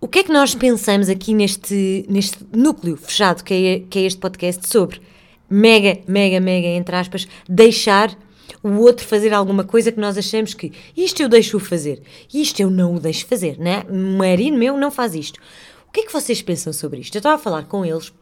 [0.00, 4.02] O que é que nós pensamos aqui neste, neste núcleo fechado que é, que é
[4.02, 5.00] este podcast sobre
[5.48, 8.16] mega, mega, mega, entre aspas, deixar
[8.62, 12.02] o outro fazer alguma coisa que nós achamos que isto eu deixo-o fazer,
[12.32, 13.84] isto eu não o deixo fazer, né?
[13.88, 15.40] O marido meu não faz isto.
[15.88, 17.14] O que é que vocês pensam sobre isto?
[17.14, 18.12] Eu estava a falar com eles,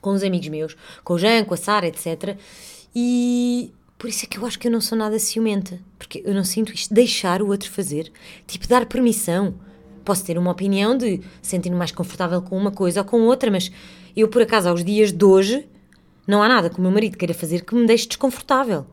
[0.00, 2.36] com os amigos meus, com o Jean, com a Sara, etc.
[2.94, 6.34] E por isso é que eu acho que eu não sou nada ciumenta, porque eu
[6.34, 8.10] não sinto isto, deixar o outro fazer,
[8.46, 9.54] tipo dar permissão.
[10.04, 13.70] Posso ter uma opinião de sentir-me mais confortável com uma coisa ou com outra, mas
[14.16, 15.68] eu, por acaso, aos dias de hoje,
[16.26, 18.86] não há nada que o meu marido queira fazer que me deixe desconfortável.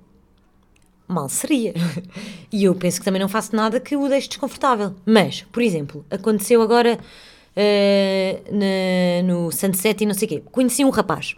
[1.07, 1.73] Mal seria.
[2.51, 4.95] E eu penso que também não faço nada que o deixe desconfortável.
[5.05, 6.97] Mas, por exemplo, aconteceu agora
[7.57, 10.43] uh, na, no Sunset e não sei o quê.
[10.51, 11.35] Conheci um rapaz.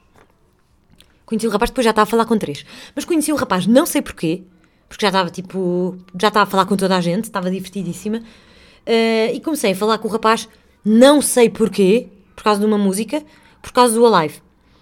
[1.25, 2.65] Conheci um rapaz, depois já estava a falar com três.
[2.95, 4.43] Mas conheci um rapaz, não sei porquê,
[4.87, 5.97] porque já estava tipo.
[6.19, 8.17] Já estava a falar com toda a gente, estava divertidíssima.
[8.19, 10.49] Uh, e comecei a falar com o rapaz,
[10.83, 13.23] não sei porquê, por causa de uma música,
[13.61, 14.41] por causa do Alive.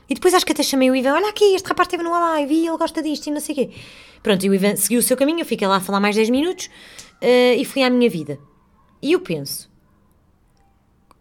[0.09, 2.53] E depois acho que até chamei o Ivan, olha aqui, este rapaz esteve no Alive
[2.53, 3.69] e ele gosta disto e não sei o quê.
[4.23, 6.29] Pronto, e o Ivan seguiu o seu caminho, eu fiquei lá a falar mais 10
[6.29, 6.67] minutos
[7.21, 8.39] uh, e fui à minha vida.
[9.01, 9.69] E eu penso,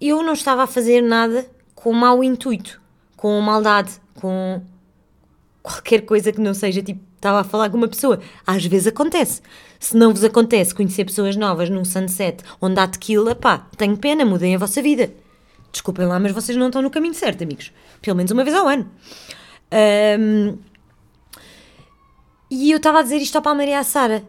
[0.01, 2.81] eu não estava a fazer nada com mau intuito,
[3.17, 4.63] com maldade, com
[5.63, 8.21] qualquer coisa que não seja tipo, estava a falar com uma pessoa.
[8.47, 9.43] Às vezes acontece.
[9.79, 14.25] Se não vos acontece conhecer pessoas novas num sunset onde há tequila, pá, tenho pena,
[14.25, 15.13] mudem a vossa vida.
[15.73, 17.73] Desculpem lá, mas vocês não estão no caminho certo, amigos.
[18.01, 18.91] Pelo menos uma vez ao ano.
[20.19, 20.57] Um,
[22.51, 24.25] e eu estava a dizer isto ao e à Sara.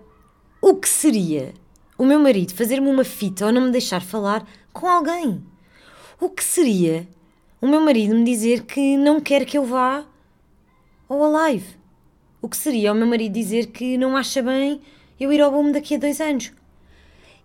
[0.61, 1.53] O que seria
[1.97, 5.43] o meu marido fazer-me uma fita ou não me deixar falar com alguém?
[6.19, 7.07] O que seria
[7.61, 10.03] o meu marido me dizer que não quer que eu vá
[11.07, 11.77] ao Alive?
[12.41, 14.81] O que seria o meu marido dizer que não acha bem
[15.19, 16.51] eu ir ao boom daqui a dois anos?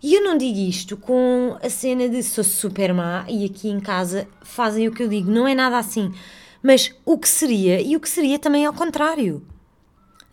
[0.01, 3.79] E eu não digo isto com a cena de sou super má e aqui em
[3.79, 6.11] casa fazem o que eu digo, não é nada assim.
[6.63, 9.45] Mas o que seria e o que seria também ao contrário.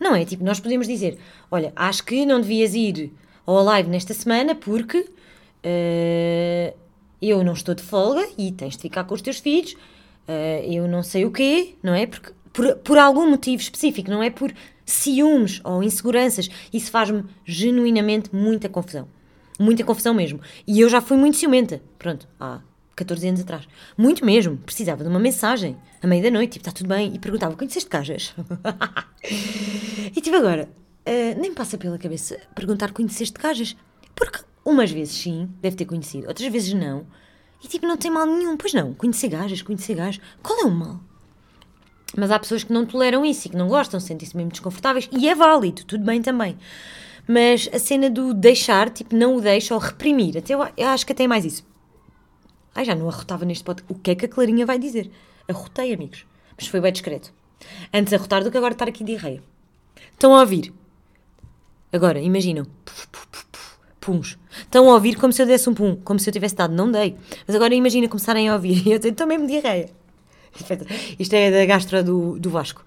[0.01, 1.19] Não é tipo, nós podemos dizer:
[1.51, 3.13] olha, acho que não devias ir
[3.45, 6.75] ao live nesta semana porque uh,
[7.21, 10.89] eu não estou de folga e tens de ficar com os teus filhos, uh, eu
[10.89, 12.07] não sei o quê, não é?
[12.07, 14.53] Porque por, por algum motivo específico, não é por
[14.85, 16.49] ciúmes ou inseguranças.
[16.73, 19.09] Isso faz-me genuinamente muita confusão
[19.61, 20.41] muita confusão mesmo.
[20.67, 22.61] E eu já fui muito ciumenta, pronto, há
[22.97, 23.69] 14 anos atrás.
[23.97, 27.19] Muito mesmo, precisava de uma mensagem, à meia da noite, tipo, está tudo bem, e
[27.19, 28.35] perguntava, conheceste Cajas?
[29.23, 30.69] e tipo, agora,
[31.07, 33.77] uh, nem passa pela cabeça perguntar, conheceste Cajas?
[34.15, 37.07] Porque umas vezes sim, deve ter conhecido, outras vezes não.
[37.63, 40.71] E tipo, não tem mal nenhum, pois não, conhecer gajas, conhecer gajos, qual é o
[40.71, 41.01] mal?
[42.17, 45.29] Mas há pessoas que não toleram isso e que não gostam, sentem-se mesmo desconfortáveis, e
[45.29, 46.57] é válido, tudo bem também.
[47.29, 51.07] Mas a cena do deixar, tipo, não o deixa ou reprimir, até eu, eu acho
[51.07, 51.65] que até é mais isso.
[52.75, 53.85] Ai, já não arrotava neste pote.
[53.89, 55.11] O que é que a Clarinha vai dizer?
[55.49, 56.25] Arrotei, amigos.
[56.57, 57.33] Mas foi bem discreto.
[57.93, 59.41] Antes arrotar do que agora estar aqui de rei.
[60.13, 60.73] Estão a ouvir?
[61.93, 62.67] Agora, imaginam.
[64.11, 64.37] Puns.
[64.51, 66.75] Estão a ouvir como se eu desse um pum, como se eu tivesse dado.
[66.75, 67.15] Não dei.
[67.47, 68.85] Mas agora imagina começarem a ouvir.
[68.85, 69.89] E eu estou mesmo diarreia.
[71.17, 72.85] Isto é da gastra do, do Vasco.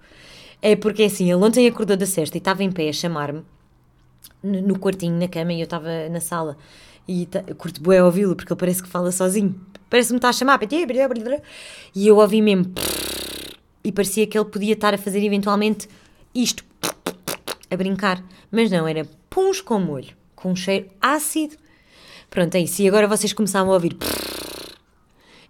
[0.60, 3.42] É porque é assim, ele ontem acordou da cesta e estava em pé a chamar-me
[4.42, 6.58] no quartinho, na cama, e eu estava na sala.
[7.08, 9.58] E eu curto bué ouvi-lo, porque ele parece que fala sozinho.
[9.88, 10.60] Parece-me estar a chamar.
[11.94, 12.72] E eu ouvi mesmo.
[13.82, 15.88] E parecia que ele podia estar a fazer eventualmente
[16.34, 16.64] isto.
[17.70, 18.22] A brincar.
[18.50, 20.23] Mas não, era puns com molho.
[20.44, 21.56] Com um cheiro ácido.
[22.28, 22.82] Pronto, é isso.
[22.82, 23.96] E agora vocês começavam a ouvir.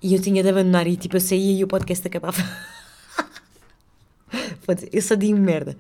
[0.00, 0.87] E eu tinha de abandonar.
[0.87, 2.40] E tipo, eu saía e o podcast acabava.
[4.92, 5.76] eu só digo merda.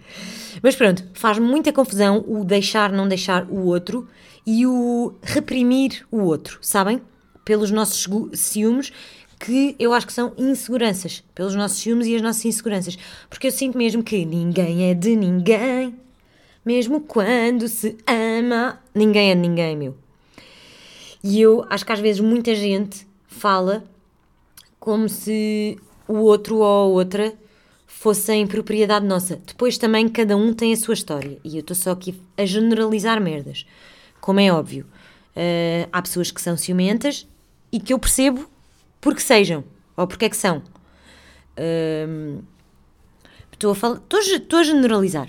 [0.60, 4.08] Mas pronto, faz muita confusão o deixar, não deixar o outro
[4.44, 7.00] e o reprimir o outro, sabem?
[7.44, 8.92] Pelos nossos ciúmes,
[9.38, 11.22] que eu acho que são inseguranças.
[11.36, 12.98] Pelos nossos ciúmes e as nossas inseguranças.
[13.30, 15.94] Porque eu sinto mesmo que ninguém é de ninguém,
[16.64, 18.80] mesmo quando se ama.
[18.94, 19.96] Ninguém é ninguém, meu.
[21.22, 23.84] E eu acho que às vezes muita gente fala
[24.78, 27.32] como se o outro ou a outra
[27.86, 29.36] fossem propriedade nossa.
[29.46, 31.38] Depois também cada um tem a sua história.
[31.42, 33.64] E eu estou só aqui a generalizar merdas.
[34.20, 34.84] Como é óbvio.
[35.34, 37.26] Uh, há pessoas que são ciumentas
[37.72, 38.48] e que eu percebo
[39.00, 39.64] porque sejam.
[39.96, 40.58] Ou porque é que são.
[41.58, 42.42] Uh,
[43.52, 45.28] estou, a falar, estou a generalizar.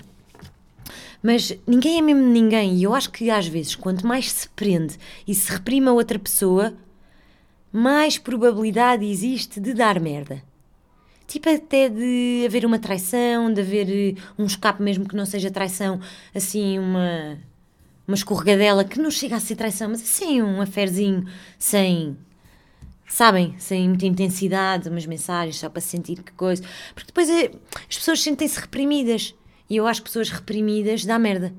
[1.22, 2.76] Mas ninguém é mesmo ninguém.
[2.76, 4.96] E eu acho que às vezes, quanto mais se prende
[5.26, 6.74] e se reprime a outra pessoa,
[7.72, 10.42] mais probabilidade existe de dar merda.
[11.26, 15.50] Tipo, até de haver uma traição, de haver eh, um escape mesmo que não seja
[15.50, 16.00] traição,
[16.32, 17.36] assim, uma,
[18.06, 21.26] uma escorregadela que não chega a ser traição, mas assim, um aferzinho
[21.58, 22.16] sem,
[23.08, 26.62] sabem, sem muita intensidade, umas mensagens só para sentir que coisa.
[26.94, 27.50] Porque depois é,
[27.88, 29.34] as pessoas sentem-se reprimidas.
[29.68, 31.52] E eu acho que pessoas reprimidas dá merda.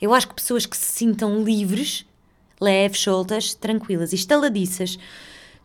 [0.00, 2.06] Eu acho que pessoas que se sintam livres,
[2.60, 4.98] leves, soltas, tranquilas e estaladiças,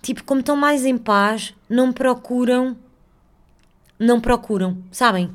[0.02, 2.78] tipo, como estão mais em paz, não procuram
[4.00, 5.30] não procuram, sabem?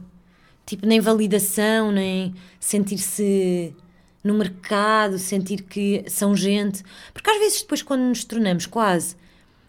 [0.65, 3.77] Tipo, nem validação, nem sentir-se
[4.23, 6.83] no mercado, sentir que são gente.
[7.13, 9.17] Porque às vezes, depois, quando nos tornamos quase,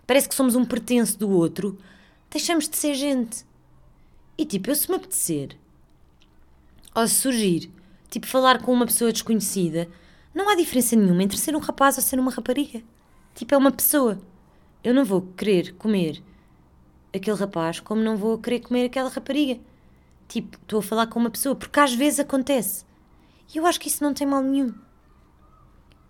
[0.07, 1.77] parece que somos um pertence do outro,
[2.31, 3.45] deixamos de ser gente.
[4.37, 5.57] E tipo, eu se me apetecer,
[6.95, 7.69] ou surgir,
[8.09, 9.89] tipo, falar com uma pessoa desconhecida,
[10.33, 12.81] não há diferença nenhuma entre ser um rapaz ou ser uma rapariga.
[13.33, 14.19] Tipo, é uma pessoa.
[14.83, 16.23] Eu não vou querer comer
[17.13, 19.59] aquele rapaz como não vou querer comer aquela rapariga.
[20.27, 22.85] Tipo, estou a falar com uma pessoa, porque às vezes acontece.
[23.53, 24.73] E eu acho que isso não tem mal nenhum.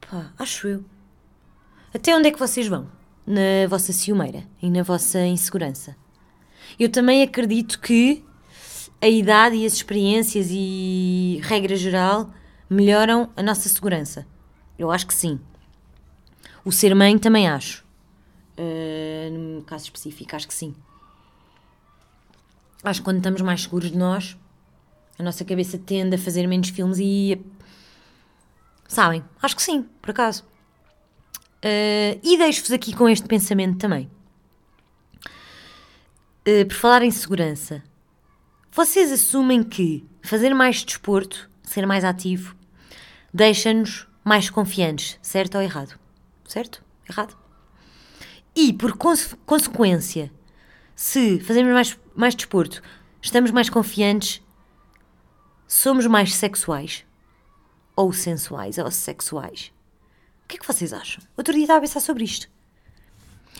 [0.02, 0.86] Pá, acho eu.
[1.94, 2.88] Até onde é que vocês vão?
[3.26, 5.96] Na vossa ciumeira e na vossa insegurança.
[6.80, 8.24] Eu também acredito que
[9.06, 12.34] a idade e as experiências e regra geral
[12.68, 14.26] melhoram a nossa segurança.
[14.80, 15.40] Eu acho que sim.
[16.66, 17.86] O ser mãe também acho.
[18.58, 20.74] Uh, no caso específico, acho que sim.
[22.84, 24.36] Acho que quando estamos mais seguros de nós,
[25.20, 27.40] a nossa cabeça tende a fazer menos filmes e.
[28.88, 29.24] Sabem?
[29.40, 30.44] Acho que sim, por acaso.
[31.64, 34.10] Uh, e deixo-vos aqui com este pensamento também.
[36.48, 37.84] Uh, por falar em segurança,
[38.76, 42.54] vocês assumem que fazer mais desporto, ser mais ativo,
[43.34, 45.98] deixa-nos mais confiantes, certo ou errado?
[46.46, 46.84] Certo?
[47.10, 47.38] Errado?
[48.54, 50.30] E, por conse consequência,
[50.94, 52.82] se fazemos mais, mais desporto,
[53.22, 54.44] estamos mais confiantes,
[55.66, 57.06] somos mais sexuais.
[57.96, 59.72] Ou sensuais, ou sexuais.
[60.44, 61.24] O que é que vocês acham?
[61.38, 62.50] Outro dia estava a pensar sobre isto.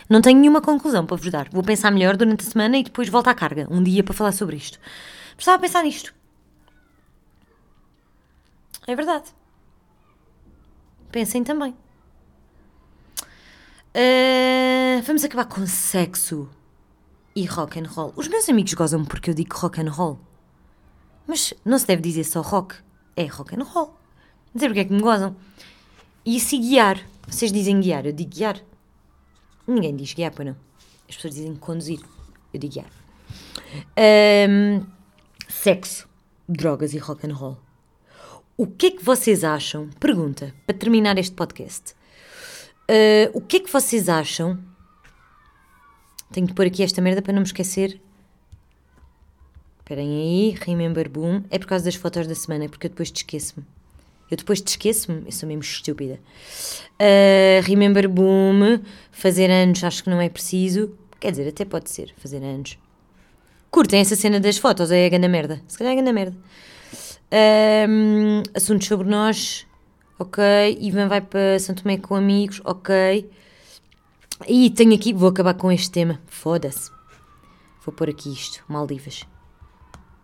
[0.08, 1.48] Não tenho nenhuma conclusão para vos dar.
[1.50, 4.32] Vou pensar melhor durante a semana e depois volto à carga, um dia para falar
[4.32, 4.78] sobre isto.
[5.30, 6.14] Mas estava a pensar nisto.
[8.86, 9.34] É verdade.
[11.10, 11.74] Pensem também.
[13.96, 16.48] Uh, vamos acabar com sexo
[17.34, 18.12] e rock and roll.
[18.14, 20.20] Os meus amigos gozam porque eu digo rock and roll.
[21.26, 22.76] Mas não se deve dizer só rock,
[23.16, 23.96] é rock and roll.
[24.54, 25.34] Não sei porque é que me gozam.
[26.24, 28.60] E se guiar, vocês dizem guiar, eu digo guiar.
[29.66, 30.56] Ninguém diz guiar, pois não.
[31.08, 32.00] As pessoas dizem conduzir,
[32.52, 32.90] eu digo guiar.
[34.48, 34.86] Um,
[35.48, 36.08] sexo,
[36.48, 37.58] drogas e rock and roll.
[38.56, 39.90] O que é que vocês acham?
[40.00, 41.94] Pergunta, para terminar este podcast.
[42.88, 44.58] Uh, o que é que vocês acham
[46.32, 48.00] tenho que pôr aqui esta merda para não me esquecer.
[49.78, 51.44] Esperem aí, Remember Boom.
[51.50, 53.64] É por causa das fotos da semana, porque eu depois te esqueço-me.
[54.30, 56.18] Eu depois te esqueço-me, eu sou mesmo estúpida.
[56.94, 58.80] Uh, remember Boom,
[59.12, 60.96] fazer anos acho que não é preciso.
[61.20, 62.78] Quer dizer, até pode ser, fazer anos.
[63.70, 65.62] Curtem essa cena das fotos, é a grande merda.
[65.68, 66.36] Se calhar é a grande merda.
[67.88, 69.66] Um, assuntos sobre nós,
[70.18, 70.42] ok.
[70.80, 73.30] Ivan vai para Santo Tomé com amigos, ok.
[74.48, 76.20] E tenho aqui, vou acabar com este tema.
[76.26, 76.90] Foda-se.
[77.84, 79.22] Vou pôr aqui isto, Maldivas.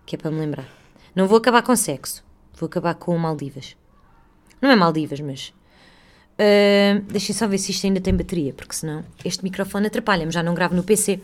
[0.04, 0.68] Que é para me lembrar.
[1.14, 2.24] Não vou acabar com sexo.
[2.54, 3.76] Vou acabar com Maldivas.
[4.62, 5.52] Não é Maldivas, mas.
[6.32, 10.30] Uh, deixem só ver se isto ainda tem bateria, porque senão este microfone atrapalha-me.
[10.30, 11.20] Já não gravo no PC.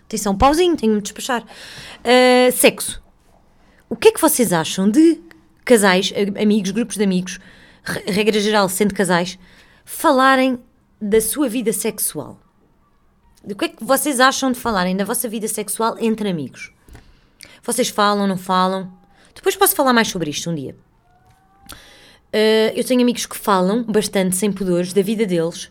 [0.00, 1.42] Atenção, pauzinho, tenho-me de despachar.
[1.42, 3.02] Uh, sexo.
[3.88, 5.20] O que é que vocês acham de
[5.64, 7.40] casais, amigos, grupos de amigos,
[8.06, 9.38] regra geral, sendo casais,
[9.84, 10.58] falarem
[11.00, 12.38] da sua vida sexual.
[13.42, 16.72] Do que é que vocês acham de falarem da vossa vida sexual entre amigos?
[17.62, 18.92] Vocês falam, não falam?
[19.34, 20.76] Depois posso falar mais sobre isto um dia.
[22.34, 25.68] Uh, eu tenho amigos que falam bastante, sem pudores, da vida deles.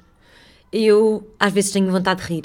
[0.71, 2.43] Eu, às vezes, tenho vontade de rir,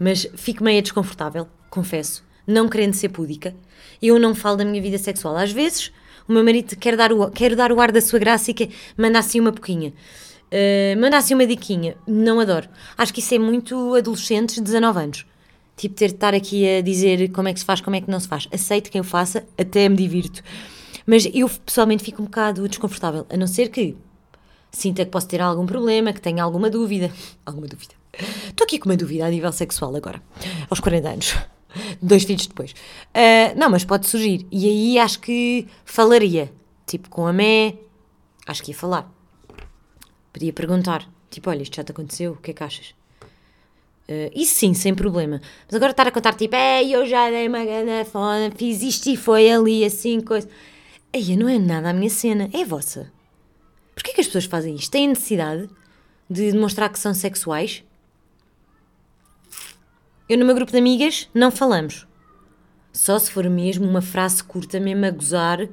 [0.00, 3.54] mas fico meio desconfortável, confesso, não querendo ser púdica.
[4.00, 5.36] Eu não falo da minha vida sexual.
[5.36, 5.92] Às vezes,
[6.26, 8.70] o meu marido quer dar o, quer dar o ar da sua graça e quer,
[8.96, 9.92] manda assim uma pouquinha.
[10.50, 11.94] Uh, manda assim uma diquinha.
[12.06, 12.70] Não adoro.
[12.96, 15.26] Acho que isso é muito adolescentes de 19 anos.
[15.76, 18.10] Tipo, ter de estar aqui a dizer como é que se faz, como é que
[18.10, 18.48] não se faz.
[18.50, 20.42] Aceito quem o faça, até me divirto.
[21.08, 23.96] Mas eu pessoalmente fico um bocado desconfortável, a não ser que
[24.70, 27.10] sinta que posso ter algum problema, que tenha alguma dúvida.
[27.46, 27.94] Alguma dúvida.
[28.46, 30.22] Estou aqui com uma dúvida a nível sexual agora,
[30.68, 31.34] aos 40 anos.
[32.02, 32.72] Dois filhos depois.
[32.72, 34.46] Uh, não, mas pode surgir.
[34.52, 36.52] E aí acho que falaria.
[36.86, 37.76] Tipo, com a Mé,
[38.46, 39.10] acho que ia falar.
[40.30, 42.94] Podia perguntar, tipo, olha, isto já te aconteceu, o que é que achas?
[44.06, 45.40] Uh, isso sim, sem problema.
[45.66, 49.08] Mas agora estar a contar tipo, ei, eu já dei uma grande foda, fiz isto
[49.08, 50.46] e foi ali, assim, coisa.
[51.14, 53.10] Aí não é nada a minha cena, é a vossa.
[53.94, 54.90] Porquê que as pessoas fazem isto?
[54.90, 55.68] Têm necessidade
[56.28, 57.82] de demonstrar que são sexuais?
[60.28, 62.06] Eu, no meu grupo de amigas, não falamos.
[62.92, 65.68] Só se for mesmo uma frase curta, mesmo a gozar.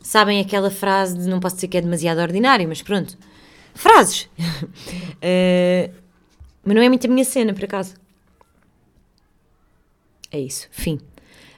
[0.00, 3.16] Sabem aquela frase de não posso dizer que é demasiado ordinário, mas pronto.
[3.74, 4.28] Frases!
[4.38, 5.94] uh,
[6.64, 7.94] Mas não é muito a minha cena, por acaso.
[10.30, 10.98] É isso, fim.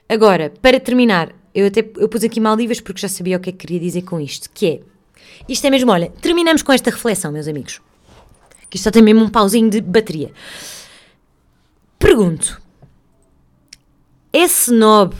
[0.09, 3.51] Agora, para terminar, eu até eu pus aqui Maldivas porque já sabia o que é
[3.51, 4.79] que queria dizer com isto, que é,
[5.49, 7.81] isto é mesmo, olha, terminamos com esta reflexão, meus amigos.
[8.69, 10.31] Que isto só tem mesmo um pauzinho de bateria.
[11.97, 12.61] Pergunto,
[14.31, 15.15] é snob,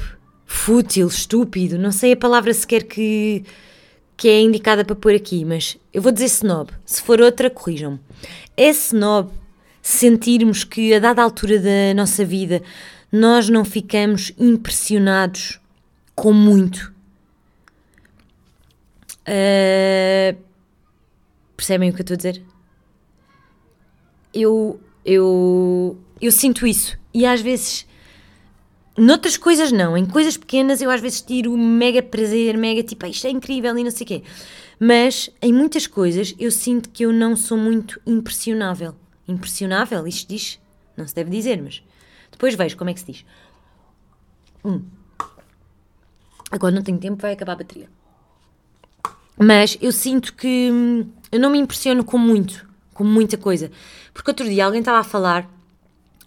[0.46, 3.44] fútil, estúpido, não sei a palavra sequer que,
[4.16, 6.70] que é indicada para pôr aqui, mas eu vou dizer snob.
[6.86, 8.00] Se for outra, corrijam-me.
[8.56, 9.32] É snob
[9.82, 12.62] sentirmos que a dada altura da nossa vida
[13.12, 15.60] nós não ficamos impressionados
[16.18, 16.92] com muito.
[19.22, 20.36] Uh,
[21.56, 22.44] percebem o que eu estou a dizer?
[24.34, 27.88] Eu, eu, eu sinto isso e às vezes
[28.98, 33.10] noutras coisas não, em coisas pequenas eu às vezes tiro mega prazer, mega tipo, ah,
[33.10, 34.24] isto é incrível e não sei o quê.
[34.80, 38.96] Mas em muitas coisas eu sinto que eu não sou muito impressionável
[39.28, 40.60] impressionável, isto diz,
[40.96, 41.84] não se deve dizer, mas
[42.32, 43.26] depois vejo como é que se diz.
[44.64, 44.82] Hum.
[46.52, 47.90] Agora não tenho tempo, vai acabar a bateria.
[49.38, 53.72] Mas eu sinto que hum, eu não me impressiono com muito, com muita coisa.
[54.14, 55.48] Porque outro dia alguém estava a falar,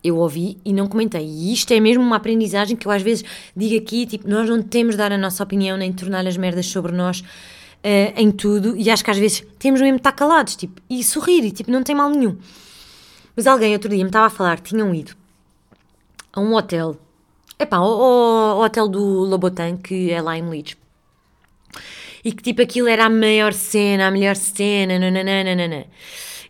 [0.03, 1.27] eu ouvi e não comentei.
[1.27, 3.25] E isto é mesmo uma aprendizagem que eu às vezes
[3.57, 6.66] digo aqui, tipo, nós não temos de dar a nossa opinião nem tornar as merdas
[6.66, 8.77] sobre nós uh, em tudo.
[8.77, 11.71] E acho que às vezes temos mesmo de estar calados, tipo, e sorrir, e tipo,
[11.71, 12.37] não tem mal nenhum.
[13.35, 15.12] Mas alguém outro dia me estava a falar tinham ido
[16.33, 16.97] a um hotel.
[17.61, 20.78] Epá, o, o, o hotel do Lobotan, que é lá em Leeds.
[22.24, 25.86] E que tipo aquilo era a maior cena, a melhor cena, nananana.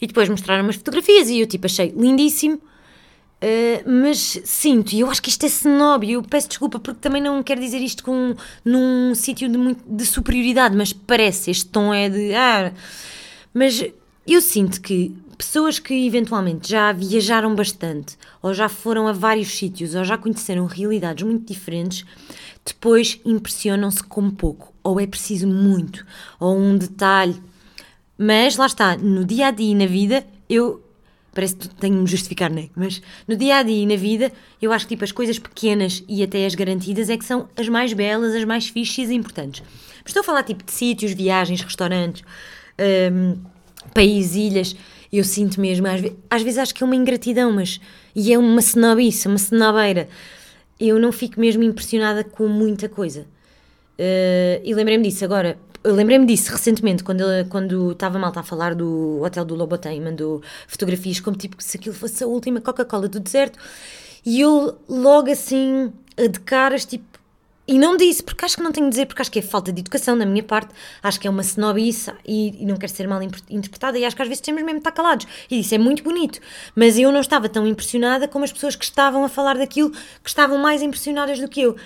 [0.01, 2.61] E depois mostraram umas fotografias e eu tipo achei lindíssimo.
[3.43, 7.01] Uh, mas sinto, e eu acho que isto é snob, e eu peço desculpa porque
[7.01, 11.93] também não quero dizer isto com, num sítio de, de superioridade, mas parece, este tom
[11.93, 12.35] é de.
[12.35, 12.73] Ah,
[13.53, 13.83] mas
[14.27, 19.95] eu sinto que pessoas que eventualmente já viajaram bastante, ou já foram a vários sítios,
[19.95, 22.05] ou já conheceram realidades muito diferentes,
[22.63, 26.07] depois impressionam-se com pouco, ou é preciso muito,
[26.39, 27.41] ou um detalhe.
[28.19, 30.85] Mas lá está, no dia a dia e na vida, eu.
[31.33, 32.69] Parece que tenho de me justificar, é?
[32.75, 36.03] Mas no dia a dia e na vida, eu acho que tipo, as coisas pequenas
[36.09, 39.63] e até as garantidas é que são as mais belas, as mais fixes e importantes.
[40.03, 42.25] Mas estou a falar tipo de sítios, viagens, restaurantes,
[43.13, 43.39] um,
[43.95, 44.77] países, ilhas
[45.19, 47.81] eu sinto mesmo, às, vezes, às vezes acho que é uma ingratidão, mas.
[48.15, 50.09] E é uma cenobice, uma cenobeira.
[50.79, 53.27] Eu não fico mesmo impressionada com muita coisa.
[53.99, 55.59] Uh, e lembrei-me disso agora.
[55.83, 61.21] Lembrei-me disso recentemente, quando, quando estava mal a falar do hotel do Lobotem, mandou fotografias
[61.21, 63.59] como tipo se aquilo fosse a última Coca-Cola do deserto.
[64.25, 67.10] E eu logo assim, de caras, tipo,
[67.71, 69.73] e não disse, porque acho que não tenho de dizer, porque acho que é falta
[69.73, 73.07] de educação da minha parte, acho que é uma snobice e, e não quero ser
[73.07, 75.25] mal interpretada e acho que às vezes temos mesmo de estar calados.
[75.49, 76.41] E isso é muito bonito,
[76.75, 80.29] mas eu não estava tão impressionada como as pessoas que estavam a falar daquilo, que
[80.29, 81.77] estavam mais impressionadas do que eu.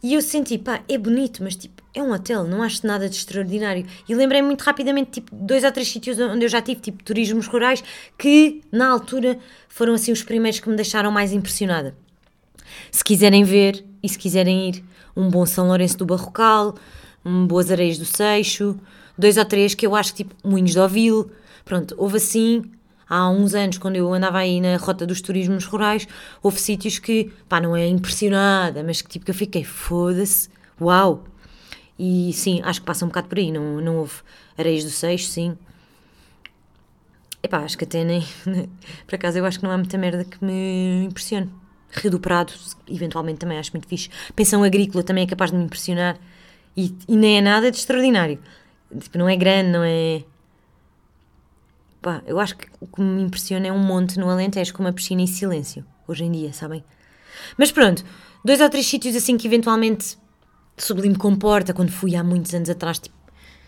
[0.00, 3.16] E eu senti, pá, é bonito, mas tipo, é um hotel, não acho nada de
[3.16, 3.84] extraordinário.
[4.08, 7.48] E lembrei muito rapidamente, tipo, dois ou três sítios onde eu já tive, tipo, turismos
[7.48, 7.82] rurais,
[8.16, 11.92] que na altura foram assim os primeiros que me deixaram mais impressionada.
[12.92, 16.74] Se quiserem ver e se quiserem ir, um bom São Lourenço do Barrocal,
[17.24, 18.76] um Boas Areias do Seixo,
[19.16, 21.30] dois ou três que eu acho tipo Moinhos de Ovil.
[21.64, 22.62] Pronto, houve assim,
[23.08, 26.06] há uns anos, quando eu andava aí na rota dos turismos rurais,
[26.42, 30.48] houve sítios que, pá, não é impressionada, mas que tipo que eu fiquei, foda-se,
[30.80, 31.24] uau!
[31.98, 34.14] E sim, acho que passa um bocado por aí, não, não houve
[34.58, 35.56] Areias do Seixo, sim.
[37.42, 38.24] Epá, acho que até nem.
[39.06, 41.50] Por acaso eu acho que não há muita merda que me impressione.
[41.92, 42.52] Rio do Prado,
[42.88, 44.08] eventualmente também acho muito fixe.
[44.34, 46.18] Pensão agrícola também é capaz de me impressionar.
[46.76, 48.38] E, e nem é nada de extraordinário.
[48.98, 50.24] Tipo, não é grande, não é.
[52.00, 54.92] Pá, eu acho que o que me impressiona é um monte no Alentejo com uma
[54.92, 56.82] piscina em silêncio, hoje em dia, sabem?
[57.56, 58.04] Mas pronto,
[58.44, 60.18] dois ou três sítios assim que eventualmente
[60.76, 63.14] Sublime comporta, quando fui há muitos anos atrás, tipo,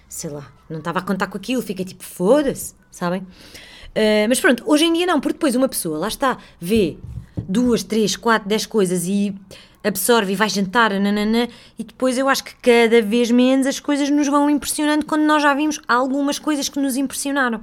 [0.09, 3.21] sei lá, não estava a contar com aquilo, fiquei tipo, foda-se, sabem?
[3.21, 6.99] Uh, mas pronto, hoje em dia não, porque depois uma pessoa, lá está, vê
[7.37, 9.35] duas, três, quatro, dez coisas e
[9.83, 11.47] absorve e vai jantar, nananã,
[11.79, 15.43] e depois eu acho que cada vez menos as coisas nos vão impressionando quando nós
[15.43, 17.61] já vimos algumas coisas que nos impressionaram.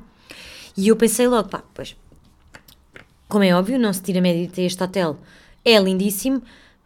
[0.77, 1.95] E eu pensei logo, pá, pois,
[3.27, 5.17] como é óbvio, não se tira média este hotel,
[5.65, 6.41] é lindíssimo,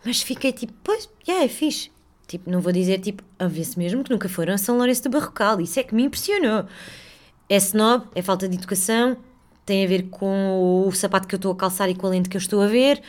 [0.05, 1.91] mas fiquei tipo, pois, yeah, é fixe.
[2.27, 5.09] Tipo, não vou dizer, tipo, a ver-se mesmo que nunca foram a São Lourenço do
[5.09, 6.65] Barrocal, isso é que me impressionou.
[7.47, 9.17] É snob, é falta de educação,
[9.65, 12.29] tem a ver com o sapato que eu estou a calçar e com a lente
[12.29, 13.01] que eu estou a ver,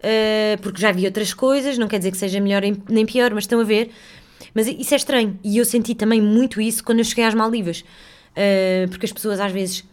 [0.00, 3.44] uh, porque já vi outras coisas, não quer dizer que seja melhor nem pior, mas
[3.44, 3.90] estão a ver.
[4.54, 7.80] Mas isso é estranho, e eu senti também muito isso quando eu cheguei às Maldivas,
[7.80, 9.84] uh, porque as pessoas às vezes,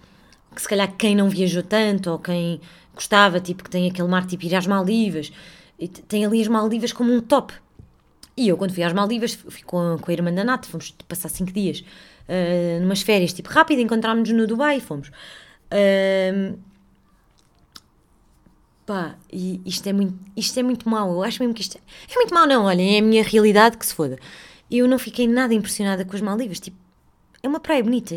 [0.53, 2.59] que se calhar quem não viajou tanto, ou quem
[2.93, 5.31] gostava, tipo, que tem aquele mar, tipo, ir às Maldivas,
[6.07, 7.53] tem ali as Maldivas como um top.
[8.35, 11.29] E eu, quando fui às Maldivas, fui com, com a irmã da Nata, fomos passar
[11.29, 11.83] cinco dias,
[12.27, 15.11] uh, numas férias, tipo, rápido, encontrámos-nos no Dubai, fomos.
[15.73, 16.59] Uh,
[18.85, 21.81] pá, e isto é, muito, isto é muito mau, eu acho mesmo que isto é,
[22.11, 24.19] é muito mau, não, olhem, é a minha realidade que se foda.
[24.69, 26.77] Eu não fiquei nada impressionada com as Maldivas, tipo,
[27.41, 28.15] é uma praia bonita.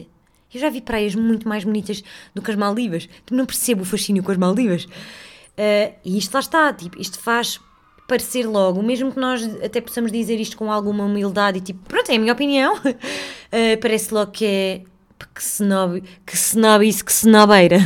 [0.52, 2.02] Eu já vi praias muito mais bonitas
[2.34, 3.02] do que as Maldivas.
[3.04, 4.84] Tipo, não percebo o fascínio com as Maldivas.
[4.84, 7.60] Uh, e isto lá está, tipo, isto faz
[8.06, 12.08] parecer logo, mesmo que nós até possamos dizer isto com alguma humildade e tipo, pronto,
[12.08, 12.80] é a minha opinião, uh,
[13.82, 14.82] parece logo que é
[15.24, 17.78] que snob, que snob isso, que snobeira.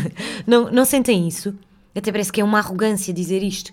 [0.47, 1.55] Não, não sentem isso?
[1.95, 3.73] Até parece que é uma arrogância dizer isto.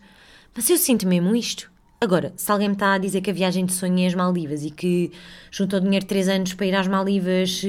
[0.55, 1.71] Mas eu sinto mesmo isto.
[1.99, 4.63] Agora, se alguém me está a dizer que a viagem de sonho é as Maldivas
[4.63, 5.11] e que
[5.49, 7.63] juntou dinheiro 3 anos para ir às Maldivas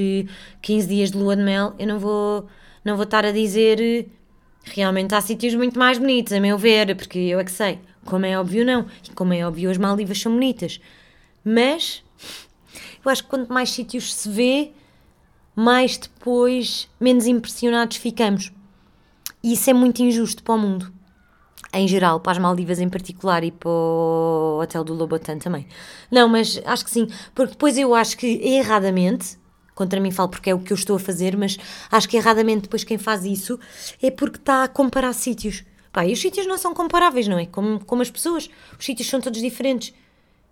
[0.61, 2.47] 15 dias de lua de mel, eu não vou,
[2.85, 4.07] não vou estar a dizer
[4.65, 7.79] realmente há sítios muito mais bonitos, a meu ver, porque eu é que sei.
[8.05, 8.85] Como é óbvio, não.
[9.07, 10.79] E como é óbvio, as Maldivas são bonitas.
[11.43, 12.03] Mas
[13.03, 14.71] eu acho que quanto mais sítios se vê,
[15.59, 18.49] mais depois, menos impressionados ficamos.
[19.43, 20.89] E isso é muito injusto para o mundo.
[21.73, 25.67] Em geral, para as Maldivas em particular e para o Hotel do Lobotan também.
[26.09, 29.37] Não, mas acho que sim, porque depois eu acho que erradamente,
[29.75, 31.57] contra mim falo porque é o que eu estou a fazer, mas
[31.91, 33.59] acho que erradamente depois quem faz isso
[34.01, 35.65] é porque está a comparar sítios.
[35.91, 37.45] Pá, e os sítios não são comparáveis, não é?
[37.45, 38.49] Como, como as pessoas.
[38.79, 39.93] Os sítios são todos diferentes.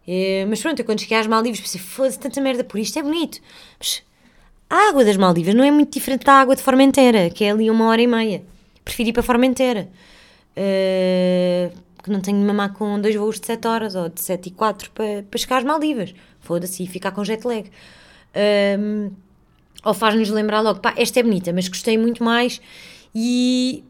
[0.05, 3.01] É, mas pronto, eu quando cheguei às Maldivas pensei, foda-se tanta merda por isto, é
[3.01, 3.39] bonito.
[3.79, 4.05] Mas
[4.69, 7.69] a água das Maldivas não é muito diferente da água de Formentera, que é ali
[7.69, 8.43] uma hora e meia.
[8.83, 9.89] Prefiro ir para Formentera.
[10.57, 11.71] Uh,
[12.03, 14.51] que não tenho de mamar com dois voos de 7 horas ou de 7 e
[14.51, 16.15] 4 para, para chegar às Maldivas.
[16.39, 17.69] Foda-se e ficar com jet lag.
[18.79, 19.11] Um,
[19.83, 22.61] ou faz-nos lembrar logo, pá, esta é bonita, mas gostei muito mais
[23.13, 23.83] e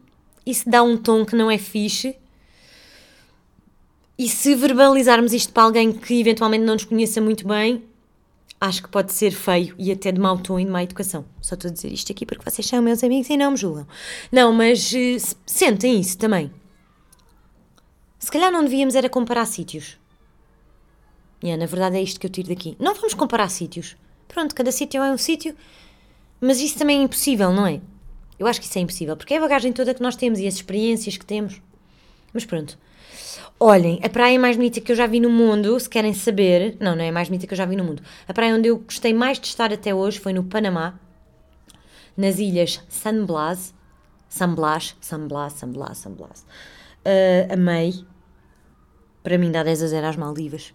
[0.44, 2.16] isso dá um tom que não é fixe.
[4.18, 7.84] E se verbalizarmos isto para alguém que eventualmente não nos conheça muito bem,
[8.60, 11.24] acho que pode ser feio e até de mau tom e de má educação.
[11.40, 13.86] Só estou a dizer isto aqui porque vocês são meus amigos e não me julgam.
[14.32, 16.50] Não, mas uh, sentem isso também.
[18.18, 19.98] Se calhar não devíamos era comparar sítios.
[21.42, 22.76] Yeah, na verdade é isto que eu tiro daqui.
[22.80, 23.96] Não vamos comparar sítios.
[24.26, 25.54] Pronto, cada sítio é um sítio,
[26.40, 27.80] mas isso também é impossível, não é?
[28.38, 30.46] Eu acho que isso é impossível, porque é a bagagem toda que nós temos e
[30.46, 31.62] as experiências que temos.
[32.32, 32.78] Mas pronto.
[33.60, 36.94] Olhem, a praia mais bonita que eu já vi no mundo, se querem saber, não,
[36.94, 38.00] não é a mais bonita que eu já vi no mundo.
[38.28, 41.00] A praia onde eu gostei mais de estar até hoje foi no Panamá,
[42.16, 43.74] nas ilhas San Blas,
[44.28, 46.46] San Blas, San Blas, San Blas, San Blas.
[47.04, 48.06] Uh, amei.
[49.24, 50.72] Para mim dá 10 a 0 às Maldivas.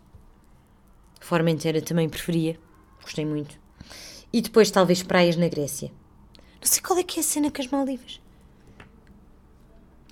[1.22, 2.60] Formentera também preferia.
[3.02, 3.58] Gostei muito.
[4.34, 5.90] E depois talvez praias na Grécia.
[6.60, 8.20] Não sei qual é que é a cena com as Maldivas.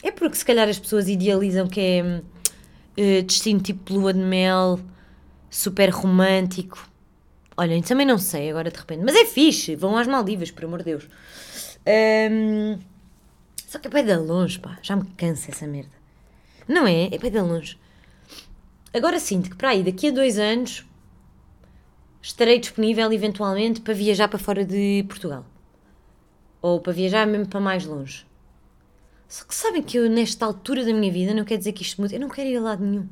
[0.01, 2.21] É porque se calhar as pessoas idealizam que é
[2.97, 4.79] uh, destino tipo lua de mel,
[5.49, 6.89] super romântico.
[7.57, 9.03] Olhem, também não sei agora de repente.
[9.03, 11.07] Mas é fixe, vão às Maldivas, por amor de Deus.
[12.31, 12.79] Um,
[13.67, 14.79] só que é bem de longe, pá.
[14.81, 15.91] Já me cansa essa merda.
[16.67, 17.05] Não é?
[17.05, 17.77] É bem de longe.
[18.93, 20.85] Agora sinto que para aí, daqui a dois anos,
[22.21, 25.45] estarei disponível eventualmente para viajar para fora de Portugal.
[26.61, 28.25] Ou para viajar mesmo para mais longe.
[29.31, 32.01] Só que sabem que eu, nesta altura da minha vida, não quer dizer que isto
[32.01, 32.13] mude.
[32.13, 33.07] Eu não quero ir a lado nenhum.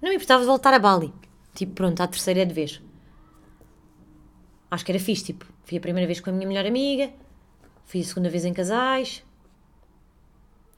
[0.00, 1.12] Não me importava de voltar a Bali.
[1.52, 2.80] Tipo, pronto, à terceira é de vez.
[4.70, 7.12] Acho que era fixe, tipo, fui a primeira vez com a minha melhor amiga,
[7.86, 9.24] fui a segunda vez em casais,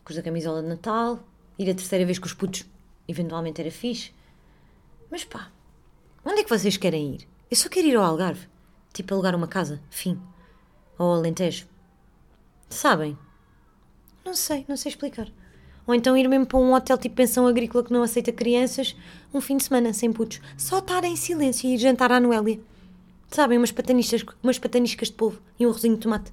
[0.03, 1.23] com os da camisola de Natal,
[1.59, 2.65] ir a terceira vez com os putos,
[3.07, 4.15] eventualmente era fixe.
[5.11, 5.53] Mas pá,
[6.25, 7.29] onde é que vocês querem ir?
[7.51, 8.49] Eu só quero ir ao Algarve,
[8.95, 10.19] tipo, alugar uma casa, fim
[10.97, 11.67] ou Alentejo.
[12.71, 13.19] Sabem?
[14.29, 15.27] Não sei, não sei explicar.
[15.87, 18.95] Ou então ir mesmo para um hotel tipo pensão agrícola que não aceita crianças,
[19.33, 20.39] um fim de semana sem putos.
[20.55, 22.61] Só estar em silêncio e ir jantar à Noélia.
[23.31, 26.31] Sabem, umas patanistas, umas pataniscas de polvo e um arrozinho de tomate.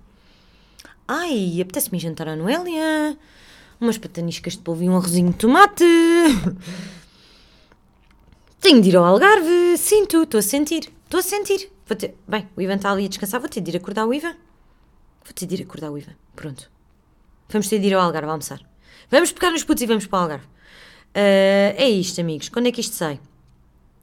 [1.07, 3.17] Ai, apetece-me jantar à Noélia.
[3.79, 5.85] Umas pataniscas de polvo e um arrozinho de tomate.
[8.59, 9.77] Tenho de ir ao Algarve.
[9.77, 10.91] Sinto, estou a sentir.
[11.05, 11.71] Estou a sentir.
[11.87, 12.13] Vou ter...
[12.27, 14.35] Bem, o Ivan está ali a descansar, vou ter de ir acordar o Ivan.
[15.23, 16.11] Vou ter de ir acordar o Ivan.
[16.35, 16.74] Pronto.
[17.49, 18.59] Vamos ter de ir ao Algarve almoçar.
[19.09, 20.45] Vamos pegar nos putos e vamos para o Algarve.
[20.45, 22.49] Uh, é isto, amigos.
[22.49, 23.19] Quando é que isto sai?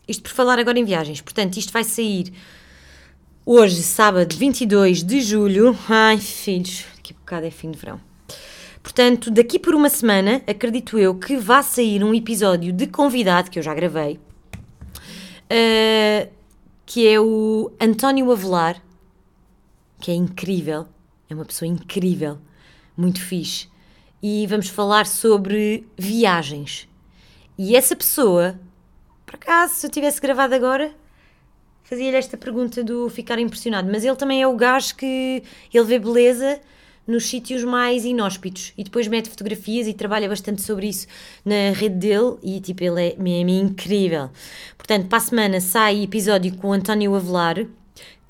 [0.08, 1.20] Isto por falar agora em viagens.
[1.20, 2.32] Portanto, isto vai sair
[3.44, 5.76] hoje, sábado 22 de julho.
[5.88, 8.00] Ai, filhos, daqui a bocado é fim de verão.
[8.82, 13.58] Portanto, daqui por uma semana, acredito eu que vá sair um episódio de convidado que
[13.58, 14.18] eu já gravei,
[15.46, 16.28] uh,
[16.84, 18.82] que é o António Avelar,
[20.00, 20.86] que é incrível,
[21.30, 22.38] é uma pessoa incrível,
[22.96, 23.68] muito fixe.
[24.22, 26.88] E vamos falar sobre viagens.
[27.58, 28.58] E essa pessoa,
[29.26, 30.94] por acaso, se eu tivesse gravado agora,
[31.82, 33.90] fazia-lhe esta pergunta do ficar impressionado.
[33.90, 36.60] Mas ele também é o gajo que ele vê beleza
[37.06, 41.06] nos sítios mais inóspitos e depois mete fotografias e trabalha bastante sobre isso
[41.44, 44.30] na rede dele e tipo ele é mesmo incrível.
[44.76, 47.66] Portanto, para a semana sai episódio com António Avelar,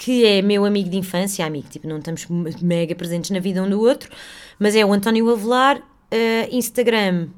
[0.03, 2.27] que é meu amigo de infância, amigo, tipo, não estamos
[2.61, 4.11] mega presentes na vida um do outro,
[4.59, 7.29] mas é o António Avelar, uh, Instagram,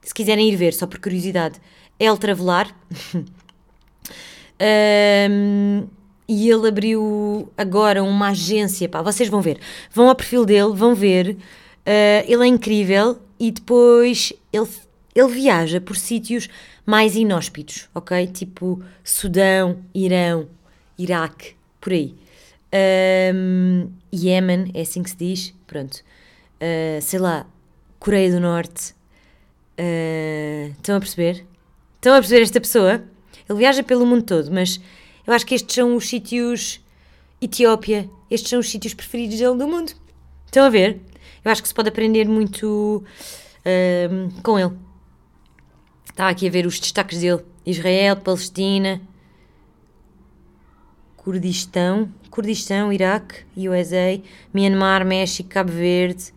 [0.00, 1.60] se quiserem ir ver, só por curiosidade,
[2.00, 2.74] El Travelar.
[5.30, 5.86] um,
[6.26, 9.58] e ele abriu agora uma agência, pá, vocês vão ver,
[9.92, 14.68] vão ao perfil dele, vão ver, uh, ele é incrível e depois ele,
[15.14, 16.48] ele viaja por sítios
[16.86, 18.26] mais inóspitos, ok?
[18.28, 20.48] Tipo Sudão, Irão,
[20.96, 21.54] Iraque,
[21.84, 22.14] por aí.
[23.34, 26.02] Um, Yemen, é assim que se diz, pronto.
[26.56, 27.46] Uh, sei lá,
[28.00, 28.94] Coreia do Norte.
[29.78, 31.46] Uh, estão a perceber?
[31.96, 33.04] Estão a perceber esta pessoa?
[33.48, 34.80] Ele viaja pelo mundo todo, mas
[35.26, 36.80] eu acho que estes são os sítios.
[37.40, 39.92] Etiópia, estes são os sítios preferidos dele do mundo.
[40.46, 41.00] Estão a ver?
[41.44, 43.04] Eu acho que se pode aprender muito
[44.42, 44.72] com ele.
[46.08, 49.02] Estava aqui a ver os destaques dele: Israel, Palestina,
[51.24, 54.20] Kurdistão, Kurdistão, Iraque, USA,
[54.52, 56.34] Myanmar, México, Cabo Verde,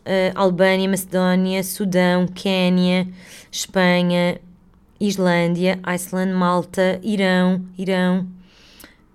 [0.00, 3.08] uh, Albânia, Macedónia, Sudão, Quénia,
[3.50, 4.38] Espanha,
[5.00, 8.28] Islândia, Iceland, Malta, Irão, Irão,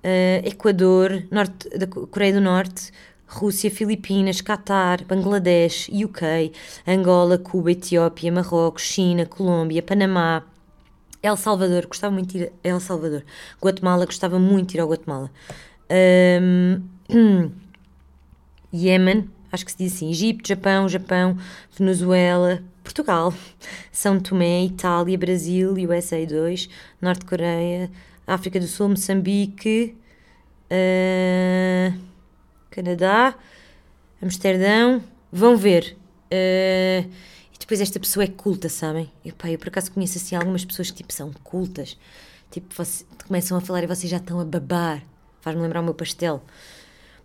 [0.04, 2.92] uh, Equador, Norte, da Coreia do Norte,
[3.28, 6.52] Rússia, Filipinas, Catar, Bangladesh, UK,
[6.88, 10.44] Angola, Cuba, Etiópia, Marrocos, China, Colômbia, Panamá,
[11.28, 13.24] El Salvador, gostava muito de ir a El Salvador,
[13.62, 15.32] Guatemala, gostava muito de ir ao Guatemala,
[16.42, 16.82] um,
[19.52, 21.38] acho que se diz assim, Egito, Japão, Japão,
[21.78, 23.34] Venezuela, Portugal,
[23.92, 26.70] São Tomé, Itália, Brasil, USA 2,
[27.02, 27.90] Norte Coreia,
[28.26, 29.96] África do Sul, Moçambique,
[30.72, 31.98] uh,
[32.70, 33.36] Canadá,
[34.22, 35.02] Amsterdão.
[35.32, 35.98] Vão ver.
[36.32, 37.10] Uh,
[37.58, 39.12] e depois esta pessoa é culta, sabem?
[39.26, 41.98] Eu, pá, eu por acaso conheço assim algumas pessoas que tipo, são cultas.
[42.52, 45.04] Tipo, você, começam a falar e vocês já estão a babar.
[45.42, 46.44] Faz-me lembrar o meu pastel.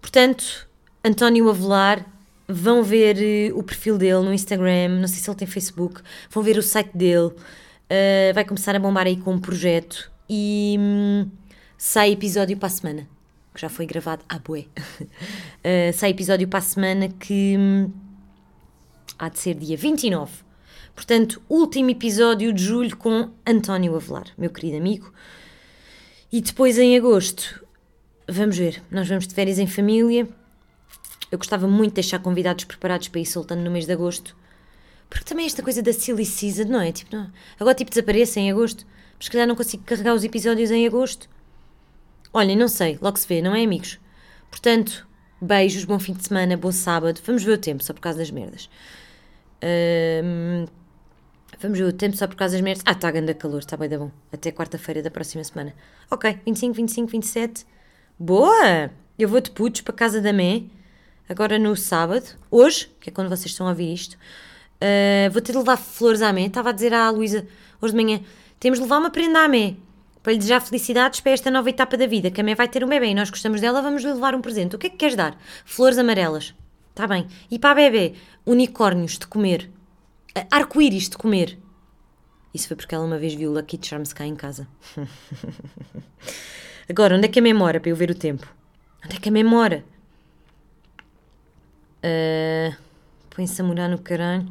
[0.00, 0.68] Portanto,
[1.04, 2.04] António Avelar,
[2.48, 6.42] vão ver uh, o perfil dele no Instagram, não sei se ele tem Facebook, vão
[6.42, 11.28] ver o site dele, uh, vai começar a bombar aí com um projeto e um,
[11.78, 13.08] sai episódio para a semana,
[13.54, 14.66] que já foi gravado à bué.
[15.00, 17.90] uh, sai episódio para a semana que um,
[19.24, 20.32] há de ser dia 29.
[20.94, 25.12] Portanto, último episódio de julho com António Avelar, meu querido amigo.
[26.30, 27.64] E depois em agosto,
[28.28, 30.28] vamos ver, nós vamos de férias em família
[31.32, 34.36] eu gostava muito de deixar convidados preparados para ir soltando no mês de agosto.
[35.08, 36.92] Porque também esta coisa da silly season, não é?
[36.92, 37.32] Tipo, não.
[37.58, 38.86] Agora tipo desaparece em agosto.
[39.16, 41.30] Mas se calhar não consigo carregar os episódios em agosto.
[42.34, 43.98] Olhem, não sei, logo se vê, não é, amigos?
[44.50, 45.08] Portanto,
[45.40, 47.18] beijos, bom fim de semana, bom sábado.
[47.24, 48.68] Vamos ver o tempo, só por causa das merdas.
[51.60, 52.82] Vamos ver o tempo só por causa das merdas.
[52.84, 54.10] Ah, está grande calor, está bem da bom.
[54.32, 55.72] Até quarta-feira da próxima semana.
[56.10, 57.66] Ok, 25, 25, 27.
[58.18, 58.90] Boa!
[59.18, 60.64] Eu vou de putos para casa da Mé
[61.28, 65.52] agora no sábado, hoje, que é quando vocês estão a ouvir isto, uh, vou ter
[65.52, 66.46] de levar flores à mãe.
[66.46, 67.46] Estava a dizer à Luísa
[67.80, 68.20] hoje de manhã:
[68.58, 69.80] temos de levar uma prenda à mãe
[70.22, 72.84] para lhe desejar felicidades para esta nova etapa da vida, que a mãe vai ter
[72.84, 74.76] um bebê e nós gostamos dela, vamos lhe levar um presente.
[74.76, 75.36] O que é que queres dar?
[75.64, 76.54] Flores amarelas.
[76.92, 77.26] Está bem.
[77.50, 78.14] E para a bebê,
[78.44, 79.70] unicórnios de comer.
[80.36, 81.58] Uh, Arco-íris de comer.
[82.52, 84.68] Isso foi porque ela uma vez viu o Lucky Charms cá em casa.
[86.88, 88.46] Agora, onde é que a mãe mora para eu ver o tempo?
[89.04, 89.82] Onde é que a mãe mora?
[92.04, 92.76] Uh,
[93.30, 94.46] Põe-se a morar no caralho.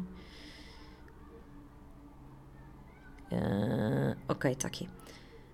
[3.30, 4.88] Uh, ok, está aqui.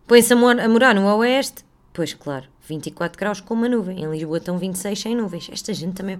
[0.06, 1.66] Põe-se a, mor a morar no oeste.
[1.92, 4.02] Pois, claro, 24 graus com uma nuvem.
[4.02, 5.50] Em Lisboa estão 26 sem nuvens.
[5.52, 6.18] Esta gente também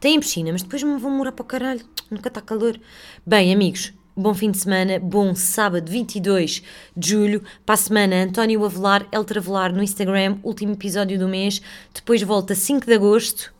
[0.00, 1.84] tem piscina, mas depois me vão morar para o caralho.
[2.10, 2.78] Nunca está calor.
[3.26, 5.00] Bem, amigos, bom fim de semana.
[5.00, 6.62] Bom sábado 22
[6.96, 7.42] de julho.
[7.66, 10.38] Para a semana, António Avelar, El Travelar no Instagram.
[10.42, 11.60] Último episódio do mês.
[11.92, 13.52] Depois volta 5 de agosto.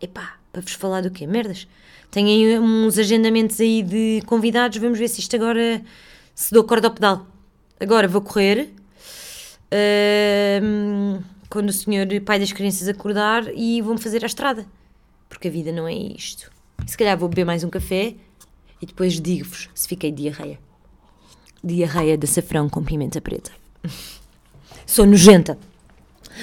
[0.00, 1.26] Epá, para vos falar do quê?
[1.26, 1.68] Merdas.
[2.10, 5.82] Tenho aí uns agendamentos aí de convidados, vamos ver se isto agora
[6.34, 7.26] se dou corda ao pedal.
[7.78, 8.72] Agora vou correr.
[9.72, 14.66] Uh, quando o senhor pai das crianças acordar e vou-me fazer à estrada.
[15.36, 16.50] Porque a vida não é isto.
[16.86, 18.14] Se calhar vou beber mais um café
[18.80, 20.58] e depois digo-vos se fiquei diarreia.
[21.62, 23.50] Diarreia de açafrão com pimenta preta.
[24.86, 25.58] Sou nojenta.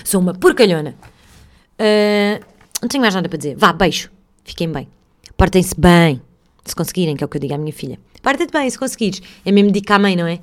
[0.05, 0.93] Sou uma porcalhona.
[1.79, 2.45] Uh,
[2.83, 3.55] não tenho mais nada para dizer.
[3.57, 4.11] Vá, beijo.
[4.43, 4.87] Fiquem bem.
[5.35, 6.21] Portem-se bem.
[6.63, 7.99] Se conseguirem, que é o que eu digo à minha filha.
[8.21, 9.23] Parta-te bem, se conseguires.
[9.43, 10.39] É mesmo dica à mãe, não é?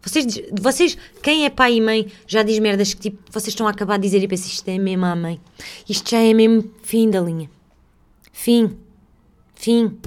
[0.00, 3.70] Vocês, vocês, quem é pai e mãe, já diz merdas que tipo, vocês estão a
[3.70, 5.40] acabar de dizer e pensa, isto é mesmo a mãe.
[5.88, 7.50] Isto já é mesmo fim da linha.
[8.40, 8.78] Fim.
[9.52, 9.98] Fim.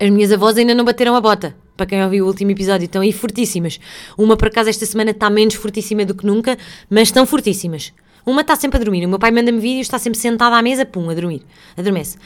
[0.00, 1.54] As minhas avós ainda não bateram a bota.
[1.76, 3.78] Para quem ouviu o último episódio, estão aí fortíssimas.
[4.16, 6.56] Uma, por acaso, esta semana está menos fortíssima do que nunca,
[6.88, 7.92] mas estão fortíssimas.
[8.24, 9.04] Uma está sempre a dormir.
[9.04, 11.42] O meu pai manda-me vídeos, está sempre sentada à mesa, pum, a dormir.
[11.76, 12.16] Adormece.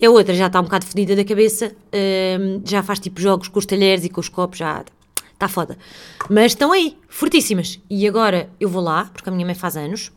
[0.00, 1.74] A outra já está um bocado fodida da cabeça,
[2.40, 4.84] hum, já faz tipo jogos com os talheres e com os copos, já
[5.32, 5.76] está foda.
[6.30, 7.80] Mas estão aí, fortíssimas.
[7.90, 10.12] E agora eu vou lá, porque a minha mãe faz anos,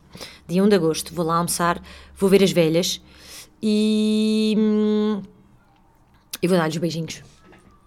[0.46, 1.82] dia 1 de agosto, vou lá almoçar,
[2.16, 3.00] vou ver as velhas
[3.62, 4.54] e.
[4.58, 5.22] Hum,
[6.42, 7.22] vou dar-lhes beijinhos.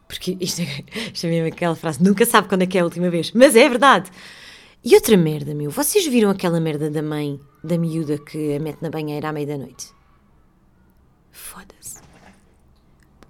[0.07, 2.83] Porque isto, é, isto é mesmo aquela frase, nunca sabe quando é que é a
[2.83, 3.31] última vez.
[3.31, 4.09] Mas é verdade.
[4.83, 5.69] E outra merda, meu.
[5.69, 9.45] Vocês viram aquela merda da mãe da miúda que a mete na banheira à meia
[9.45, 9.87] da noite?
[11.31, 11.99] Foda-se.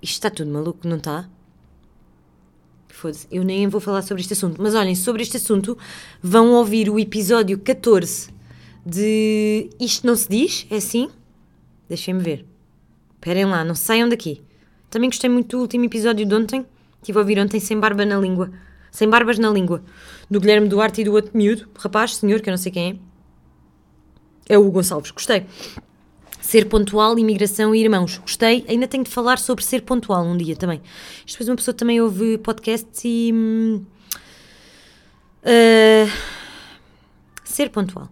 [0.02, 1.28] Isto está tudo maluco, não está?
[2.88, 3.28] Foda-se.
[3.32, 4.62] Eu nem vou falar sobre este assunto.
[4.62, 5.78] Mas olhem, sobre este assunto,
[6.22, 8.30] vão ouvir o episódio 14
[8.86, 10.68] de Isto Não Se Diz?
[10.70, 11.10] É assim?
[11.90, 12.46] Deixem-me ver.
[13.16, 14.42] Esperem lá, não saiam daqui.
[14.90, 16.66] Também gostei muito do último episódio de ontem.
[17.02, 18.52] Estive a ouvir ontem sem barba na língua.
[18.92, 19.84] Sem barbas na língua.
[20.30, 21.68] Do Guilherme Duarte e do outro miúdo.
[21.78, 23.02] Rapaz, senhor, que eu não sei quem
[24.48, 24.54] é.
[24.54, 25.12] É o Gonçalves.
[25.12, 25.46] Gostei.
[26.40, 28.18] Ser pontual, imigração e irmãos.
[28.18, 28.66] Gostei.
[28.68, 30.82] Ainda tenho de falar sobre ser pontual um dia também.
[31.26, 33.32] Isto depois uma pessoa também ouve podcasts e.
[35.44, 36.12] Uh,
[37.44, 38.10] ser pontual.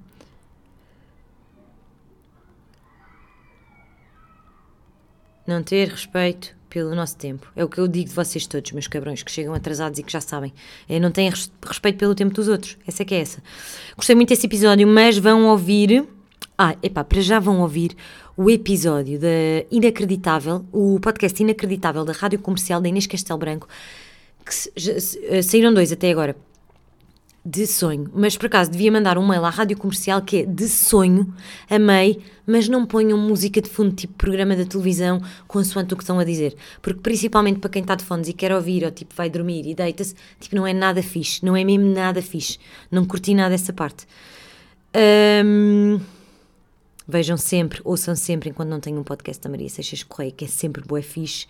[5.47, 7.51] Não ter respeito pelo nosso tempo.
[7.55, 10.11] É o que eu digo de vocês todos, meus cabrões, que chegam atrasados e que
[10.11, 10.53] já sabem.
[10.87, 11.29] É, não têm
[11.65, 12.77] respeito pelo tempo dos outros.
[12.85, 13.41] Essa é que é essa.
[13.95, 16.05] Gostei muito desse episódio, mas vão ouvir.
[16.57, 17.95] Ah, epá, para já vão ouvir
[18.35, 19.27] o episódio da
[19.71, 23.67] Inacreditável, o podcast Inacreditável da Rádio Comercial da Inês Castelo Branco,
[24.45, 24.71] que
[25.29, 26.35] eh, saíram dois até agora
[27.47, 28.11] de sonho.
[28.13, 31.33] Mas por acaso devia mandar um mail à rádio comercial que é de sonho,
[31.69, 36.19] amei, mas não ponham música de fundo, tipo programa da televisão, consoante o que estão
[36.19, 36.57] a dizer.
[36.81, 39.73] Porque principalmente para quem está de fones e quer ouvir, ou tipo vai dormir e
[39.73, 42.59] deita-se, tipo não é nada fixe, não é mesmo nada fixe.
[42.91, 44.05] Não curti nada essa parte.
[47.07, 50.47] Vejam sempre, ouçam sempre, enquanto não tenho um podcast da Maria Seixas Correia, que é
[50.49, 51.47] sempre boa fixe.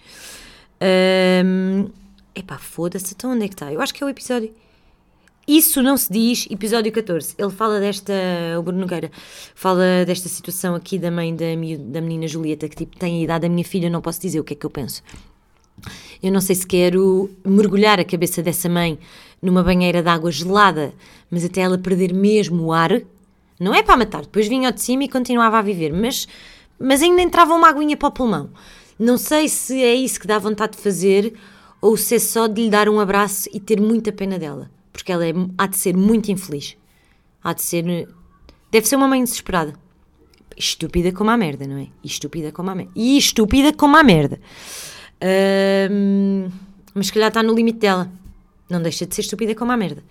[1.43, 1.89] Um,
[2.35, 3.73] epá, foda-se, então onde é que está?
[3.73, 4.53] Eu acho que é o episódio
[5.47, 7.35] isso não se diz, episódio 14.
[7.37, 8.11] Ele fala desta,
[8.59, 9.09] o Bruno Nogueira,
[9.55, 11.45] fala desta situação aqui da mãe da,
[11.79, 14.43] da menina Julieta, que tipo, tem a idade da minha filha, não posso dizer o
[14.43, 15.01] que é que eu penso.
[16.21, 18.99] Eu não sei se quero mergulhar a cabeça dessa mãe
[19.41, 20.93] numa banheira de água gelada,
[21.31, 23.01] mas até ela perder mesmo o ar.
[23.57, 26.27] Não é para matar, depois vinha ao de cima e continuava a viver, mas,
[26.77, 28.49] mas ainda entrava uma aguinha para o pulmão.
[28.99, 31.35] Não sei se é isso que dá vontade de fazer
[31.79, 35.11] ou se é só de lhe dar um abraço e ter muita pena dela porque
[35.11, 36.75] ela é, há de ser muito infeliz.
[37.43, 37.83] Há de ser.
[38.71, 39.75] Deve ser uma mãe desesperada.
[40.57, 41.87] Estúpida como a merda, não é?
[42.03, 42.91] Estúpida como a merda.
[42.95, 44.39] E estúpida como a merda.
[46.95, 48.11] Mas se calhar está no limite dela.
[48.67, 50.03] Não deixa de ser estúpida como a merda.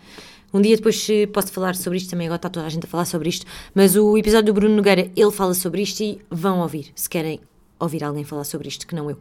[0.55, 3.07] Um dia depois posso falar sobre isto também, agora está toda a gente a falar
[3.07, 3.45] sobre isto.
[3.75, 7.41] Mas o episódio do Bruno Nogueira, ele fala sobre isto e vão ouvir, se querem
[7.79, 9.19] ouvir alguém falar sobre isto, que não eu.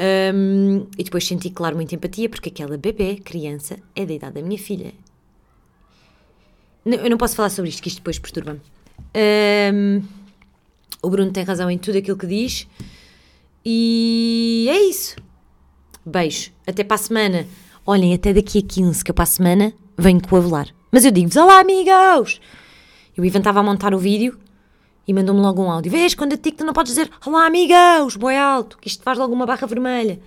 [0.00, 4.42] Um, e depois senti, claro, muita empatia, porque aquela bebê, criança, é da idade da
[4.42, 4.94] minha filha.
[6.84, 8.60] Não, eu não posso falar sobre isto, que isto depois perturba-me.
[9.74, 10.02] Um,
[11.02, 12.66] o Bruno tem razão em tudo aquilo que diz.
[13.64, 15.16] E é isso.
[16.04, 16.50] Beijo.
[16.66, 17.46] Até para a semana.
[17.84, 20.68] Olhem, até daqui a 15, que eu para a semana venho coavelar.
[20.90, 22.40] Mas eu digo-vos: Olá, amigos!
[23.16, 24.38] Eu Ivan estava a montar o vídeo
[25.10, 25.90] e mandou-me logo um áudio.
[25.90, 29.18] Vês, quando eu te que não podes dizer Olá, amigos, boi alto, que isto faz
[29.18, 30.20] logo uma barra vermelha.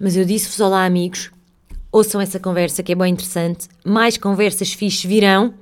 [0.00, 1.30] Mas eu disse-vos Olá, amigos,
[1.92, 3.68] ouçam essa conversa que é bem interessante.
[3.84, 5.52] Mais conversas fixes virão.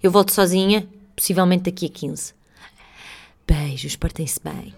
[0.00, 2.32] Eu volto sozinha, possivelmente daqui a 15.
[3.44, 4.72] Beijos, portem-se bem.